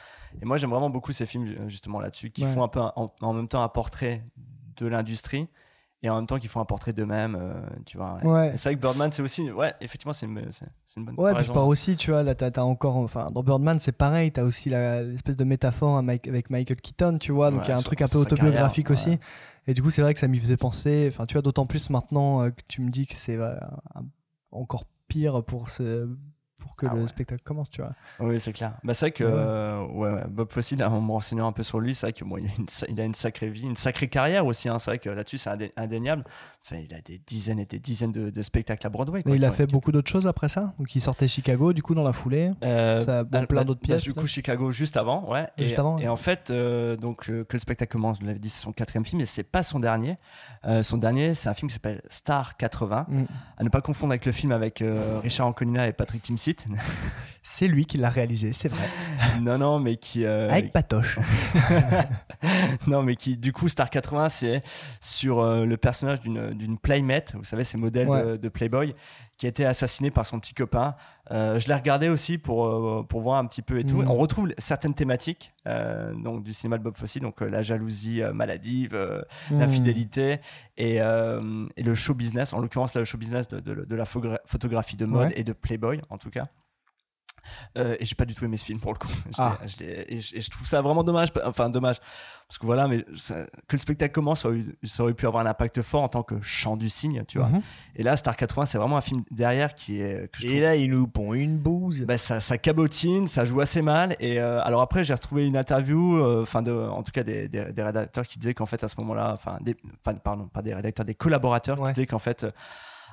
[0.41, 2.49] Et moi, j'aime vraiment beaucoup ces films, justement, là-dessus, qui Ouais.
[2.51, 4.23] font un peu, un- en, en même temps, un portrait
[4.77, 5.47] de l'industrie.
[6.01, 7.53] Et en même temps, qui font un portrait d'eux-mêmes, euh,
[7.85, 8.19] tu vois.
[8.23, 8.53] Ouais.
[8.55, 9.51] C'est vrai que Birdman, c'est aussi.
[9.51, 10.55] Ouais, effectivement, c'est une, une bonne
[10.97, 11.53] Ouais, puis comparaison.
[11.53, 14.69] par aussi, tu vois, là, t'as as encore, enfin, dans Birdman, c'est pareil, t'as aussi
[14.69, 17.81] l'espèce de métaphore Mike- avec Michael Keaton, tu vois, donc il Ouais, y a un
[17.83, 19.19] truc un peu autobiographique carrière, aussi.
[19.67, 21.89] Et du coup, c'est vrai que ça m'y faisait penser, enfin, tu vois, d'autant plus
[21.89, 23.55] maintenant euh, que tu me dis que c'est euh,
[24.51, 26.07] encore pire pour, ce,
[26.59, 27.07] pour que Ah le ouais.
[27.07, 27.93] spectacle commence, tu vois.
[28.19, 28.73] Oui, c'est clair.
[28.83, 29.31] Bah, c'est vrai que Ouais.
[29.33, 32.23] euh, ouais, Bob Fosse, là, en me renseignant un peu sur lui, c'est vrai que
[32.25, 32.39] bon, a
[32.89, 34.69] une, a sacrée vie, une sacrée carrière aussi.
[34.69, 34.77] hein.
[34.79, 36.23] C'est vrai que là-dessus, c'est indé- indéniable.
[36.65, 39.23] Enfin, il a des dizaines et des dizaines de, de spectacles à Broadway.
[39.23, 40.73] quoi, Mais il a fait beaucoup d'autres choses après ça.
[40.77, 42.51] Donc il sortait Chicago, du coup, dans la foulée.
[42.63, 45.29] Euh, Ça a bon, bah, plein bah, d'autres bah, pièces, du coup, Chicago juste avant,
[45.31, 45.47] ouais.
[45.57, 48.39] Juste et, avant, et en fait, euh, donc euh, que le spectacle commence, je l'avais
[48.39, 50.15] dit, c'est son quatrième film, mais c'est pas son dernier.
[50.65, 53.05] Euh, son dernier, c'est un film qui s'appelle Star 80.
[53.07, 53.23] Mm.
[53.57, 54.83] À ne pas confondre avec le film avec
[55.23, 56.48] Richard Anconina et Patrick Timsit.
[56.49, 56.65] Cheat
[57.51, 58.87] C'est lui qui l'a réalisé, c'est vrai.
[59.41, 60.23] non, non, mais qui.
[60.23, 61.17] euh, Avec Patoche.
[62.87, 64.61] non, mais qui, du coup, Star 80, c'est
[65.01, 68.37] sur euh, le personnage d'une Playmate, vous savez, ces modèles de, Ouais.
[68.37, 68.93] de Playboy,
[69.37, 70.95] qui a été assassiné par son petit copain.
[71.31, 74.03] Euh, je l'ai regardé aussi pour, pour voir un petit peu et tout.
[74.03, 74.09] Mhm.
[74.11, 78.95] On retrouve certaines thématiques donc, du cinéma de Bob Fosse, donc la jalousie maladive,
[79.51, 79.59] Mm.
[79.59, 80.39] l'infidélité
[80.77, 84.95] et, et le show business, en l'occurrence, le show business de, de- de la photographie
[84.97, 85.33] de mode Ouais.
[85.39, 86.47] et de Playboy, en tout cas.
[87.77, 89.07] Euh, et j'ai pas du tout aimé ce film pour le coup.
[89.31, 89.57] Je Ah.
[89.65, 91.29] je et, je, et je trouve ça vraiment dommage.
[91.45, 91.97] Enfin, dommage.
[92.47, 95.27] Parce que voilà, mais ça- que le spectacle commence, ça aurait, eu- ça aurait pu
[95.27, 97.49] avoir un impact fort en tant que chant du cygne, tu vois.
[97.49, 97.61] Mhm.
[97.95, 100.31] Et là, Star 80, c'est vraiment un film derrière qui est.
[100.31, 102.01] Que je trouve- Et là, il nous pond une bouse.
[102.07, 104.15] bah, ça, ça cabotine, ça joue assez mal.
[104.19, 107.47] Et euh, alors après, j'ai retrouvé une interview, euh, enfin de, en tout cas des,
[107.47, 109.59] des, des rédacteurs qui disaient qu'en fait à ce moment-là, enfin,
[110.23, 111.89] pardon, pas des rédacteurs, des collaborateurs Ouais.
[111.89, 112.51] qui disaient qu'en fait euh,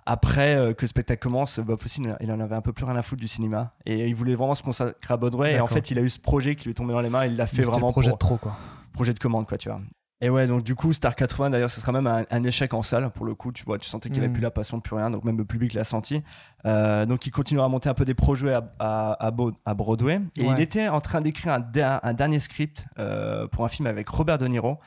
[0.07, 2.97] après euh, que le spectacle commence, Bob Fosse il en avait un peu plus rien
[2.97, 5.55] à foutre du cinéma et il voulait vraiment se consacrer à Broadway.
[5.55, 7.27] Et en fait, il a eu ce projet qui lui est tombé dans les mains.
[7.27, 8.57] Il l'a fait le vraiment projet pour de trop, quoi.
[8.93, 9.81] projet de commande, quoi, tu vois.
[10.23, 12.81] Et ouais, donc du coup, Star 80, d'ailleurs, ce sera même un, un échec en
[12.81, 14.33] salle, pour le coup, tu vois, tu sentais qu'il n'y avait Mm.
[14.33, 16.23] plus la passion, plus rien, donc même le public l'a senti.
[16.65, 19.31] Euh, donc il continuera à monter un peu des projets à,
[19.75, 20.21] Broadway.
[20.37, 20.55] Et Ouais.
[20.57, 24.09] il était en train d'écrire un, der- un dernier script euh, pour un film avec
[24.09, 24.79] Robert De Niro.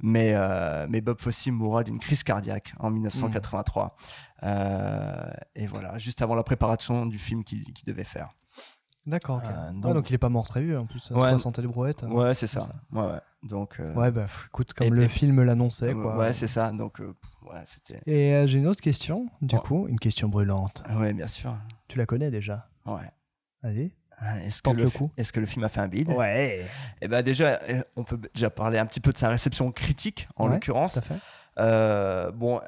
[0.00, 3.96] Mais, euh, mais Bob Fosse mourra d'une crise cardiaque en 1983.
[4.42, 8.30] Euh, et voilà, juste avant la préparation du film qu'il devait faire.
[9.06, 9.40] D'accord.
[9.44, 11.10] Euh, Ouais, donc- il est pas mort très vieux en plus.
[11.10, 11.30] Ouais.
[11.30, 12.02] 60 des brouettes.
[12.04, 12.60] Ouais, c'est ça.
[12.92, 13.20] Ouais, ouais.
[13.42, 16.16] Donc, euh, Ouais, bah écoute, comme Et- le et- film l'annonçait, quoi.
[16.16, 16.70] ouais, c'est ça.
[16.70, 17.12] Donc, euh,
[17.50, 18.00] ouais, c'était.
[18.06, 19.60] Et j'ai une autre question, du Ouais.
[19.62, 20.84] coup, une question brûlante.
[20.96, 21.56] Ouais, bien sûr.
[21.88, 22.68] Tu la connais déjà?
[22.86, 23.10] Ouais.
[23.64, 23.92] Vas-y.
[24.44, 25.10] Est-ce que, le coup.
[25.16, 26.10] est-ce que le film a fait un bide?
[26.10, 26.64] Ouais.
[27.00, 30.28] Eh ben déjà, euh, on peut déjà parler un petit peu de sa réception critique,
[30.36, 30.94] en Ouais, l'occurrence.
[30.94, 31.14] Tout à fait.
[31.58, 32.60] Euh, bon,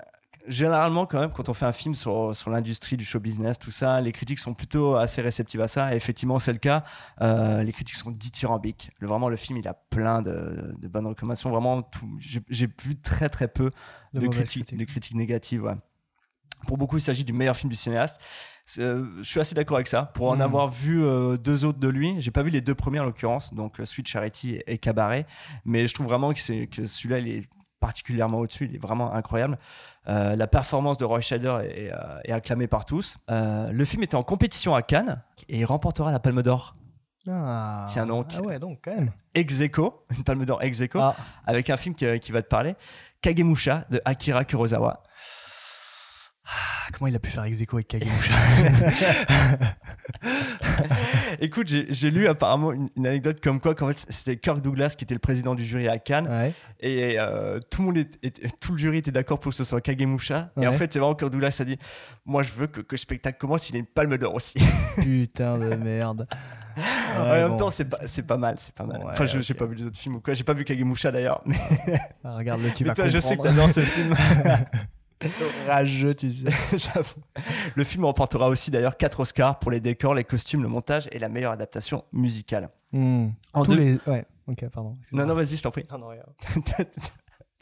[0.48, 3.70] généralement, quand même, quand on fait un film sur, sur l'industrie du show business, tout
[3.70, 5.92] ça, les critiques sont plutôt assez réceptives à ça.
[5.94, 6.82] Et effectivement, c'est le cas.
[7.22, 8.90] Euh, les critiques sont dithyrambiques.
[8.98, 11.50] Le, vraiment, le film, il a plein de, de bonnes recommandations.
[11.50, 12.08] Vraiment, tout.
[12.18, 13.70] J'ai j'ai vu très, très peu
[14.12, 14.78] De critiques, critiques.
[14.78, 15.62] de critiques négatives.
[15.64, 15.74] ouais.
[16.66, 18.18] Pour beaucoup, il s'agit du meilleur film du cinéaste.
[18.78, 20.10] Euh, je suis assez d'accord avec ça.
[20.14, 20.40] Pour en Mhm.
[20.42, 23.52] avoir vu euh, deux autres de lui, j'ai pas vu les deux premiers en l'occurrence,
[23.52, 25.26] donc euh, Sweet Charity et Cabaret,
[25.64, 27.44] mais je trouve vraiment que, celui-là, il est
[27.80, 29.58] particulièrement au-dessus, il est vraiment incroyable.
[30.08, 31.92] Euh, la performance de Roy Scheider est,
[32.24, 33.18] est acclamée par tous.
[33.28, 36.74] Le film était en compétition à Cannes et il remportera la Palme d'Or
[37.28, 37.84] Ah.
[37.86, 38.28] Tiens donc.
[38.36, 39.10] Ah ouais, donc quand même.
[39.34, 41.14] ex aequo, une Palme d'Or ex aequo, Ah.
[41.46, 42.74] avec un film qui, qui va te parler,
[43.20, 45.02] Kagemusha de Akira Kurosawa.
[46.46, 48.34] Ah, Comment il a pu faire ex avec Kagemusha
[51.40, 55.04] Écoute, j'ai lu apparemment une, une anecdote comme quoi qu'en fait c'était Kirk Douglas qui
[55.04, 56.52] était le président du jury à Cannes Ouais.
[56.80, 59.64] et euh, tout le monde est- était- tout le jury était d'accord pour que ce
[59.64, 61.78] soit Kagemusha et en fait c'est vraiment Kirk Douglas a dit
[62.26, 64.58] moi je veux que, que le spectacle commence il ait une palme d'or aussi
[64.96, 66.26] Putain de merde.
[67.18, 67.56] en même bon.
[67.56, 67.84] temps c'est
[68.22, 69.58] pas mal c'est pas mal Ouais, enfin je j'ai ok.
[69.60, 71.56] pas vu les autres films ou quoi j'ai pas vu Kagemusha d'ailleurs mais,
[72.24, 73.56] Ah, Regarde-le, tu mais vas toi je sais que comprendre.
[73.56, 74.14] t'adores ce film
[75.66, 76.88] Rageux, tu sais.
[77.74, 81.18] Le film remportera aussi d'ailleurs 4 Oscars pour les décors, les costumes, le montage et
[81.18, 82.68] la meilleure adaptation musicale.
[82.92, 83.28] Hmm.
[83.52, 83.98] En Tous deux- les...
[84.06, 84.96] Ouais, ok, pardon.
[85.12, 85.84] Non, non, vas-y, je t'en prie.
[85.90, 86.22] Non, non, rien.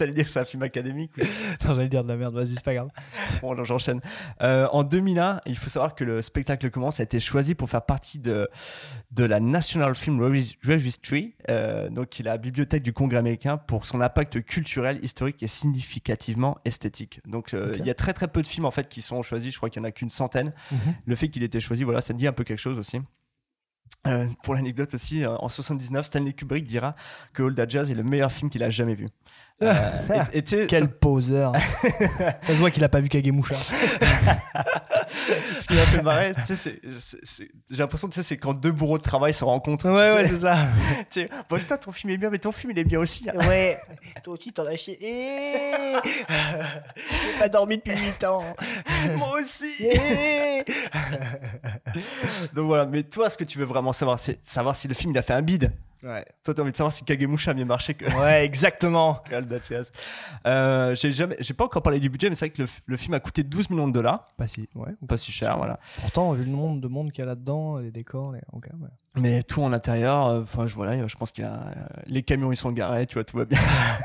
[0.03, 1.23] T'allais dire que c'est un film académique oui.
[1.53, 2.89] Attends, j'allais dire de la merde, vas-y, c'est pas grave.
[3.41, 4.01] Bon, alors, j'enchaîne.
[4.43, 7.83] Euh, en 2001, il faut savoir que le spectacle commence a été choisi pour faire
[7.83, 8.49] partie de,
[9.13, 13.59] de la National Film Regis- Registry, euh, donc qui est la bibliothèque du Congrès américain,
[13.59, 17.21] pour son impact culturel, historique et significativement esthétique.
[17.27, 19.53] Donc euh, il y a très très peu de films en fait qui sont choisis.
[19.53, 20.53] Je crois qu'il y en a qu'une centaine.
[20.73, 20.79] Mhm.
[21.07, 22.99] Le fait qu'il ait été choisi, voilà, ça dit un peu quelque chose aussi.
[24.07, 26.97] Euh, pour l'anecdote aussi, euh, en 79, Stanley Kubrick dira
[27.35, 29.09] que All That Jazz est le meilleur film qu'il a jamais vu.
[29.63, 29.91] Euh,
[30.33, 31.53] et- et Quel ça- poseur.
[31.83, 33.55] ça se voit qu'il a pas vu Kagemusha.
[33.55, 33.71] ce
[35.69, 36.35] qui m'a fait marrer,
[37.71, 39.89] j'ai l'impression que tu sais, c'est quand deux bourreaux de travail se rencontrent.
[39.89, 40.55] Ouais, ouais, c'est ça.
[41.49, 43.27] Bon, toi, ton film est bien, mais ton film, il est bien aussi.
[43.29, 43.35] hein.
[43.47, 43.77] Ouais,
[44.23, 44.99] toi aussi t'en as chié.
[45.01, 48.43] Eh J'ai pas dormi depuis 8 ans.
[49.17, 49.73] Moi aussi.
[52.55, 55.13] Donc voilà, mais toi, ce que tu veux vraiment savoir, c'est savoir si le film,
[55.13, 55.73] il a fait un bide.
[56.03, 56.25] Ouais.
[56.45, 59.23] Toi, t'as envie de savoir si Kagemusha a mieux marché que ouais, exactement.
[60.47, 62.97] Euh, j'ai jamais, j'ai pas encore parlé du budget, mais c'est vrai que le, le
[62.97, 64.29] film a coûté 12 millions de dollars.
[64.37, 64.91] Pas si, ouais.
[65.07, 65.79] Pas si cher, voilà.
[66.01, 68.41] Pourtant, vu le nombre de monde qu'il y a là-dedans, les décors, les...
[68.53, 68.89] ok, ouais.
[69.15, 72.23] Mais tout en intérieur, euh, enfin, je voilà, je pense qu'il y a euh, les
[72.23, 73.59] camions, ils sont garés, tu vois, tout va bien.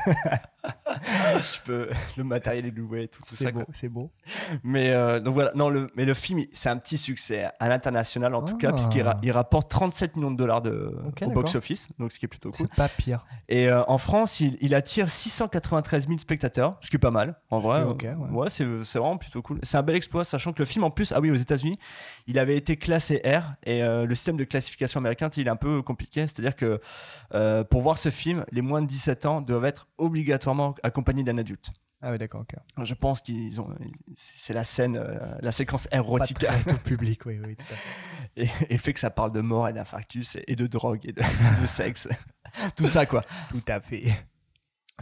[0.96, 3.46] je peux, le matériel est loué, tout, tout ça.
[3.72, 4.10] C'est beau.
[4.62, 7.68] Mais euh, donc voilà, non, le, mais le film, il- c'est un petit succès à
[7.68, 8.60] l'international en tout Ah.
[8.62, 12.26] cas, puisqu'il ra- il rapporte 37 millions de dollars de, au box-office, donc ce qui
[12.26, 12.66] est plutôt cool.
[12.70, 13.24] C'est pas pire.
[13.48, 17.36] Et euh, en France, il, il attire 693 000 spectateurs, ce qui est pas mal,
[17.50, 17.80] en vrai.
[17.80, 18.50] euh, ouais.
[18.50, 19.58] c'est c'est vraiment plutôt cool.
[19.62, 21.78] C'est un bel exploit, sachant que le film, en plus, ah oui, aux États-Unis,
[22.26, 25.56] il avait été classé R, et euh, le système de classification américain, il est un
[25.56, 26.26] peu compliqué.
[26.26, 26.80] C'est-à-dire que
[27.70, 31.70] pour voir ce film, les moins de 17 ans doivent être obligatoirement accompagnés d'un adulte.
[32.00, 32.54] Ah ouais, d'accord, ok.
[32.84, 33.74] Je pense qu'ils ont,
[34.14, 37.74] c'est la scène, euh, la séquence Pas érotique, très tout public, oui, oui, tout à
[37.74, 38.52] fait.
[38.70, 41.12] et, et fait que ça parle de mort et d'infarctus et, et de drogue et
[41.12, 41.22] de,
[41.60, 42.08] de sexe,
[42.76, 43.24] tout ça quoi.
[43.50, 44.04] Tout à fait.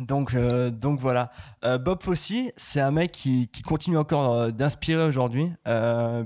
[0.00, 1.30] Donc, euh, donc voilà.
[1.64, 5.52] Euh, Bob Fosse, c'est un mec qui, qui continue encore d'inspirer aujourd'hui,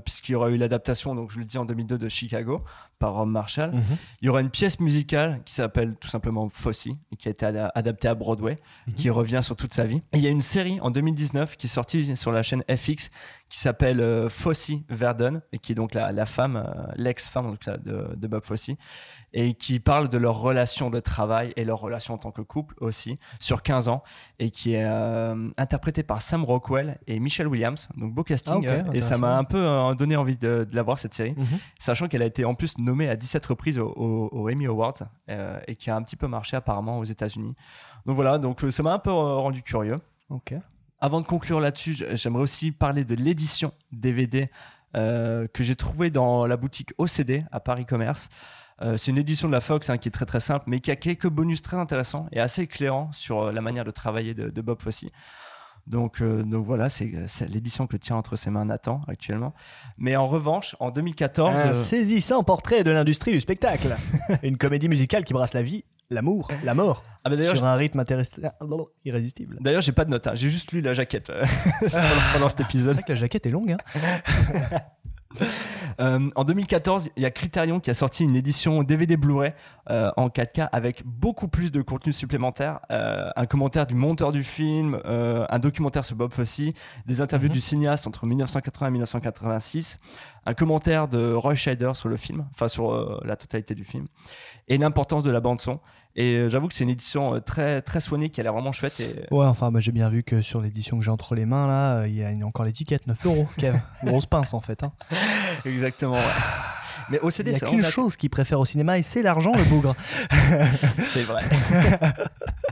[0.05, 2.63] puisqu'il y aura eu l'adaptation, donc je le dis en 2002, de Chicago
[3.01, 3.71] par Rob Marshall.
[3.73, 3.83] Mhm.
[4.21, 7.45] Il y aura une pièce musicale qui s'appelle tout simplement Fosse, et qui a été
[7.45, 8.93] ada- adaptée à Broadway, Mhm.
[8.93, 10.01] qui revient sur toute sa vie.
[10.13, 13.09] Et il y a une série en 2019 qui est sortie sur la chaîne FX
[13.49, 14.29] qui s'appelle euh,
[14.89, 18.69] Verdon, et qui est donc la, la femme, euh, l'ex-femme de, de Bob Fosse,
[19.33, 22.75] et qui parle de leur relation de travail et leur relation en tant que couple
[22.81, 24.03] aussi, sur 15 ans,
[24.39, 27.89] et qui est euh, interprétée par Sam Rockwell et Michelle Williams.
[27.97, 29.61] Donc beau casting, Ah, euh, et ça m'a un peu
[29.97, 31.59] donné envie de, de la voir cette série Mhm.
[31.79, 34.93] sachant qu'elle a été en plus nommée à 17 reprises au, au- au Emmy Awards
[35.29, 37.55] euh, et qui a un petit peu marché apparemment aux États-Unis.
[38.05, 39.99] Donc voilà, donc euh, ça m'a un peu euh, rendu curieux.
[40.29, 40.53] Ok.
[40.99, 44.49] Avant de conclure là-dessus, j'aimerais aussi parler de l'édition DVD
[44.95, 48.29] euh, que j'ai trouvée dans la boutique OCD à Paris Commerce.
[48.81, 50.91] Euh, c'est une édition de la Fox hein, qui est très très simple, mais qui
[50.91, 54.61] a quelques bonus très intéressants et assez éclairants sur la manière de travailler de, de
[54.61, 55.05] Bob Fosse.
[55.87, 59.53] Donc, euh, donc voilà, c'est c'est l'édition que tient entre ses mains Nathan actuellement.
[59.97, 63.95] Mais en revanche, en 2014, Un euh, saisissant portrait de l'industrie du spectacle.
[64.43, 67.03] Une comédie musicale qui brasse la vie, l'amour, la mort.
[67.23, 68.03] ah bah Sur un rythme
[69.05, 69.57] irrésistible.
[69.59, 70.27] D'ailleurs, j'ai pas de note.
[70.27, 70.33] hein.
[70.35, 71.43] J'ai juste lu la jaquette euh,
[71.81, 72.03] pendant,
[72.33, 72.93] pendant cet C'est épisode.
[72.93, 73.71] vrai que la jaquette est longue.
[73.71, 74.79] Hein.
[75.99, 79.53] Euh, en 2014, il y a Criterion qui a sorti une édition DVD Blu-ray
[79.89, 84.43] euh, en 4K avec beaucoup plus de contenu supplémentaire, euh, un commentaire du monteur du
[84.43, 86.61] film, un documentaire sur Bob Fosse,
[87.05, 87.53] des interviews Mhm.
[87.53, 89.99] du cinéaste entre 1980 et 1986,
[90.45, 94.07] un commentaire de Roy Scheider sur le film, enfin sur la totalité du film,
[94.67, 95.79] et l'importance de la bande son.
[96.15, 98.71] Et euh, j'avoue que c'est une édition euh, très très soignée qui a l'air vraiment
[98.71, 98.99] chouette.
[98.99, 101.67] Et, Ouais, enfin, bah, j'ai bien vu que sur l'édition que j'ai entre les mains,
[101.67, 103.47] là, euh, il y a encore l'étiquette 9 euros.
[103.57, 103.79] Kev.
[104.03, 104.83] Grosse pince, en fait.
[104.83, 104.91] Hein.
[105.65, 106.13] Exactement.
[106.13, 106.19] ouais.
[107.11, 109.63] Mais au Il CD, c'est qu'une chose qu'il préfère au cinéma et c'est l'argent, le
[109.65, 109.95] bougre.
[111.03, 111.43] C'est vrai.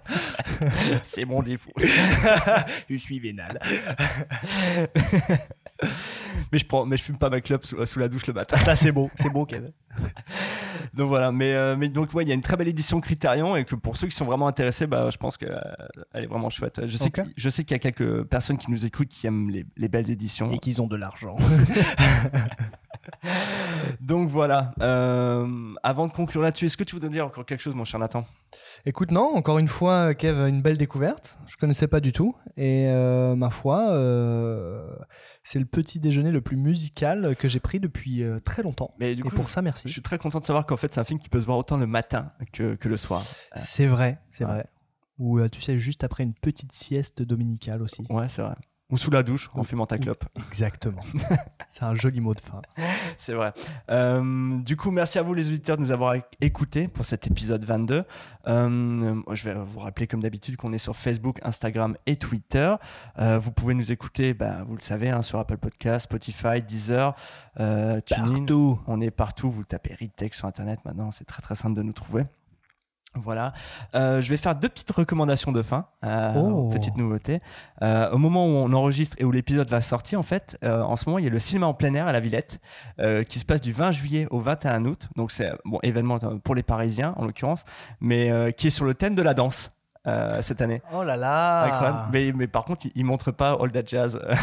[1.04, 1.74] c'est mon défaut.
[2.90, 3.60] Je suis vénal.
[6.52, 8.58] mais je prends, mais je fume pas ma clope sous, sous la douche le matin.
[8.58, 9.10] Ça, c'est beau.
[9.18, 9.70] C'est beau, Kev.
[10.94, 11.32] Donc voilà.
[11.32, 13.76] Mais, euh, mais donc ouais, il y a une très belle édition Criterion et que
[13.76, 15.60] pour ceux qui sont vraiment intéressés, bah, je pense qu'elle
[16.16, 16.82] est vraiment chouette.
[16.88, 19.50] Je sais, que- je sais qu'il y a quelques personnes qui nous écoutent qui aiment
[19.50, 20.52] les, les belles éditions.
[20.52, 21.38] Et qu'ils ont de l'argent.
[24.02, 24.74] Donc voilà.
[24.82, 28.00] Euh, avant de conclure là-dessus, est-ce que tu voudrais dire encore quelque chose, mon cher
[28.00, 28.26] Nathan?
[28.86, 31.38] Écoute, non, encore une fois, Kev, une belle découverte.
[31.48, 32.36] Je connaissais pas du tout.
[32.58, 34.96] Et euh, ma foi, euh,
[35.44, 38.94] c'est le petit déjeuner le plus musical que j'ai pris depuis très longtemps.
[39.00, 39.88] Mais du Et coup, pour ça, merci.
[39.88, 41.58] je suis très content de savoir qu'en fait, c'est un film qui peut se voir
[41.58, 43.22] autant le matin que, que le soir.
[43.56, 44.52] C'est vrai, c'est Ouais.
[44.52, 44.66] vrai.
[45.18, 48.04] Ou tu sais, juste après une petite sieste dominicale aussi.
[48.10, 48.56] Ouais, c'est vrai.
[48.92, 50.26] Ou sous la douche en fumant ta clope.
[50.50, 51.02] Exactement.
[51.68, 52.62] c'est un joli mot de fin.
[53.20, 53.54] C'est vrai.
[53.92, 57.28] Euh, du coup, merci à vous les auditeurs de nous avoir éc- écoutés pour cet
[57.28, 58.04] épisode 22.
[58.48, 62.74] Euh, je vais vous rappeler comme d'habitude qu'on est sur Facebook, Instagram et Twitter.
[63.20, 67.14] Euh, vous pouvez nous écouter, bah, vous le savez, hein, sur Apple Podcast, Spotify, Deezer,
[67.58, 68.02] TuneIn.
[68.02, 68.80] Partout.
[68.88, 69.52] On est partout.
[69.52, 71.12] Vous tapez Readtech sur Internet maintenant.
[71.12, 72.24] C'est très très simple de nous trouver.
[73.16, 73.54] Voilà.
[73.96, 75.88] Euh, je vais faire deux petites recommandations de fin.
[76.06, 76.70] Euh, Oh.
[76.70, 77.42] Petite nouveauté.
[77.82, 80.96] Euh, au moment où on enregistre et où l'épisode va sortir, en fait, euh, en
[80.96, 82.60] ce moment, il y a le cinéma en plein air à la Villette
[83.00, 85.08] euh, qui se passe du 20 juillet au 21 août.
[85.16, 87.66] Donc, c'est bon événement pour les Parisiens, en l'occurrence,
[88.00, 89.72] mais euh, qui est sur le thème de la danse.
[90.10, 90.82] Euh, cette année.
[90.94, 91.64] Oh là là.
[91.66, 92.00] Incroyable.
[92.12, 94.36] Mais, mais par contre, il, il montre pas All That Jazz euh,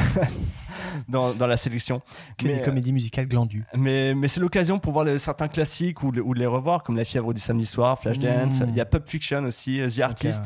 [1.09, 2.01] dans, dans la sélection.
[2.39, 3.65] Que Mais, des euh, comédies musicales glandues.
[3.75, 6.83] mais, mais c'est l'occasion pour voir les- certains classiques ou, le- ou de les revoir,
[6.83, 8.61] comme La fièvre du samedi soir, Flashdance.
[8.61, 8.67] Mm.
[8.71, 10.45] Il y a Pulp Fiction aussi, The Artist.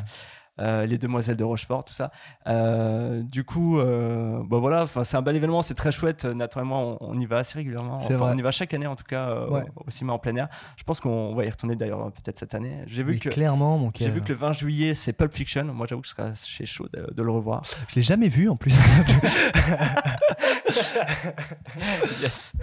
[0.61, 2.11] Euh, Les Demoiselles de Rochefort, tout ça.
[2.47, 6.25] Euh, du coup, euh, bah voilà, c'est un bel événement, c'est très chouette.
[6.25, 7.97] Moi, on, on y va assez régulièrement.
[7.97, 9.65] Enfin, on y va chaque année, en tout cas, Ouais.
[9.87, 10.49] au cinéma en plein air.
[10.77, 12.73] Je pense qu'on va y retourner d'ailleurs peut-être cette année.
[12.87, 13.29] J'ai vu Oui, que.
[13.31, 15.65] clairement, mon J'ai vu que le 20 juillet, c'est Pulp Fiction.
[15.65, 17.63] Moi, j'avoue que je serais chez chaud de, de le revoir.
[17.89, 18.75] Je l'ai jamais vu en plus.
[22.23, 22.53] yes.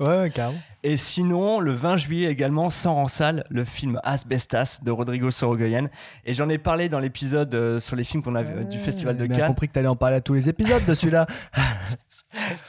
[0.00, 0.58] ouais, ouais, carrément.
[0.82, 5.88] Et sinon, le 20 juillet également sort en salle le film Asbestas de Rodrigo Sorogoyen.
[6.24, 9.16] Et j'en ai parlé dans l'épisode euh, sur les films qu'on a euh, du Festival
[9.16, 9.48] de J'ai Cannes.
[9.48, 11.26] compris que t'allais en parler à tous les épisodes de celui-là.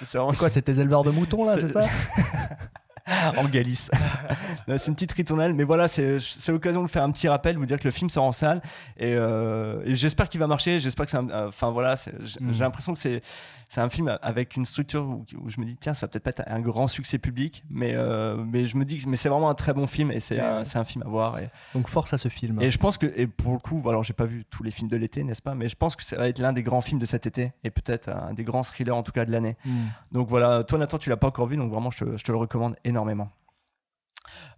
[0.01, 1.81] C'est quoi, c'est tes éleveurs de moutons là, c'est ça
[3.37, 3.91] en Galice.
[4.67, 7.77] C'est une petite ritournelle, mais voilà, c'est l'occasion de faire un petit rappel, vous dire
[7.79, 8.61] que le film sort en salle.
[8.97, 10.79] Et, euh, et j'espère qu'il va marcher.
[10.79, 11.29] J'espère que c'est un.
[11.29, 12.11] euh, Enfin voilà, j'ai
[12.45, 12.53] Mm.
[12.53, 13.21] j'ai l'impression que c'est
[13.69, 16.23] c'est un film avec une structure où, où je me dis tiens, ça va peut-être
[16.23, 19.29] pas être un grand succès public, mais euh, mais je me dis que mais c'est
[19.29, 21.39] vraiment un très bon film et c'est un, c'est un film à voir.
[21.39, 22.59] Et, Donc force à ce film.
[22.61, 24.89] Et je pense que, et pour le coup, alors j'ai pas vu tous les films
[24.89, 26.99] de l'été, n'est-ce pas Mais je pense que ça va être l'un des grands films
[26.99, 29.57] de cet été et peut-être un des grands thrillers en tout cas de l'année.
[29.65, 29.85] Hmm.
[30.11, 32.31] Donc voilà, toi Nathan, tu l'as pas encore vu, donc vraiment je te, je te
[32.31, 32.94] le recommande énormément.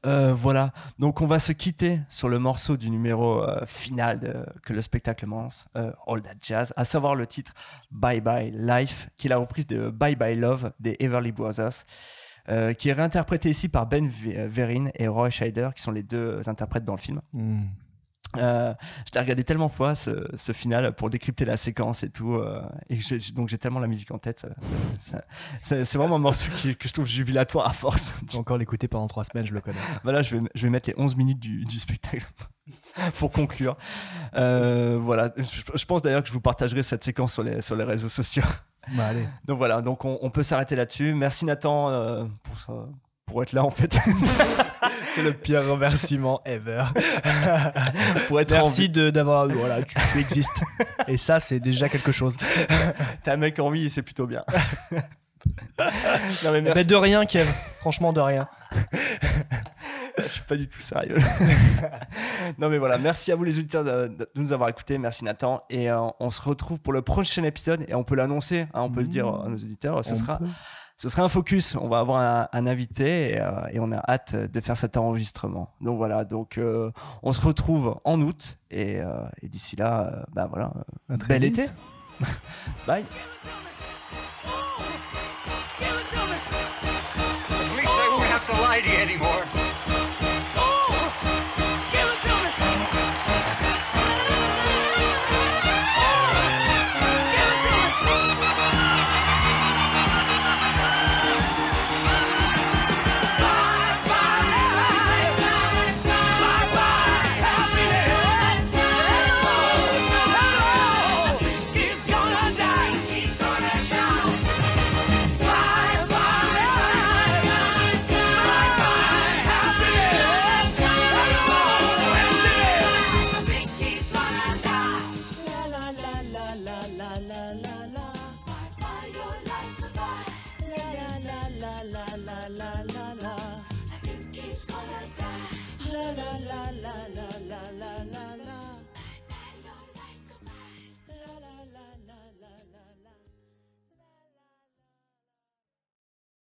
[0.05, 4.71] Euh, voilà, donc on va se quitter sur le morceau du numéro euh, final que
[4.71, 7.53] le spectacle commence, euh, All That Jazz, à savoir le titre
[7.91, 11.83] Bye Bye Life, qui est la reprise de Bye Bye Love des Everly Brothers,
[12.49, 16.03] euh, qui est réinterprété ici par Ben V- Vereen et Roy Scheider, qui sont les
[16.03, 17.19] deux interprètes dans le film.
[17.33, 17.63] Hmm.
[18.35, 18.73] Euh,
[19.07, 22.61] je l'ai regardé tellement fois ce, ce final pour décrypter la séquence et tout euh,
[22.89, 22.99] et
[23.33, 24.45] donc j'ai tellement la musique en tête
[25.61, 28.13] c'est vraiment un morceau qui- que je trouve jubilatoire à force.
[28.27, 29.77] Je vais encore l'écouter pendant trois semaines, je le connais.
[30.03, 32.27] voilà je vais, je vais mettre les 11 minutes du, du spectacle
[33.17, 33.77] pour conclure.
[34.35, 37.75] Euh, voilà je, je pense d'ailleurs que je vous partagerai cette séquence sur les, sur
[37.77, 38.43] les réseaux sociaux.
[38.93, 39.25] Bah allez.
[39.45, 41.13] donc voilà donc on, on peut s'arrêter là-dessus.
[41.13, 42.87] Merci Nathan euh, pour, ça-
[43.25, 43.97] pour être là en fait
[45.17, 46.83] C'est le pire remerciement ever.
[48.27, 50.61] pour être Merci de d'avoir voilà, tu, tu existes.
[51.07, 52.37] Et ça c'est déjà quelque chose.
[53.23, 54.43] t'es un mec en vie et c'est plutôt bien
[55.79, 57.47] non mais Mais merci de rien Kev,
[57.79, 58.47] franchement de rien.
[60.17, 61.17] je suis pas du tout sérieux.
[62.57, 64.97] non, mais voilà, merci à vous les auditeurs de, de nous avoir écoutés.
[64.97, 65.63] Merci Nathan.
[65.69, 67.85] Et euh, on se retrouve pour le prochain épisode.
[67.87, 70.03] Et on peut l'annoncer, hein, on peut le dire à nos auditeurs.
[70.03, 70.45] Ce On sera, peut.
[70.97, 71.75] Ce sera un focus.
[71.79, 74.97] On va avoir un, un invité et, euh, et on a hâte de faire cet
[74.97, 75.69] enregistrement.
[75.79, 76.91] Donc voilà, donc euh,
[77.23, 78.57] on se retrouve en août.
[78.71, 79.07] Et, euh,
[79.41, 80.73] et d'ici là, euh, bah voilà,
[81.11, 81.59] euh, bel vite.
[81.59, 81.71] été.
[82.87, 83.05] Bye.
[87.49, 89.56] At least I won't have to lie to you anymore.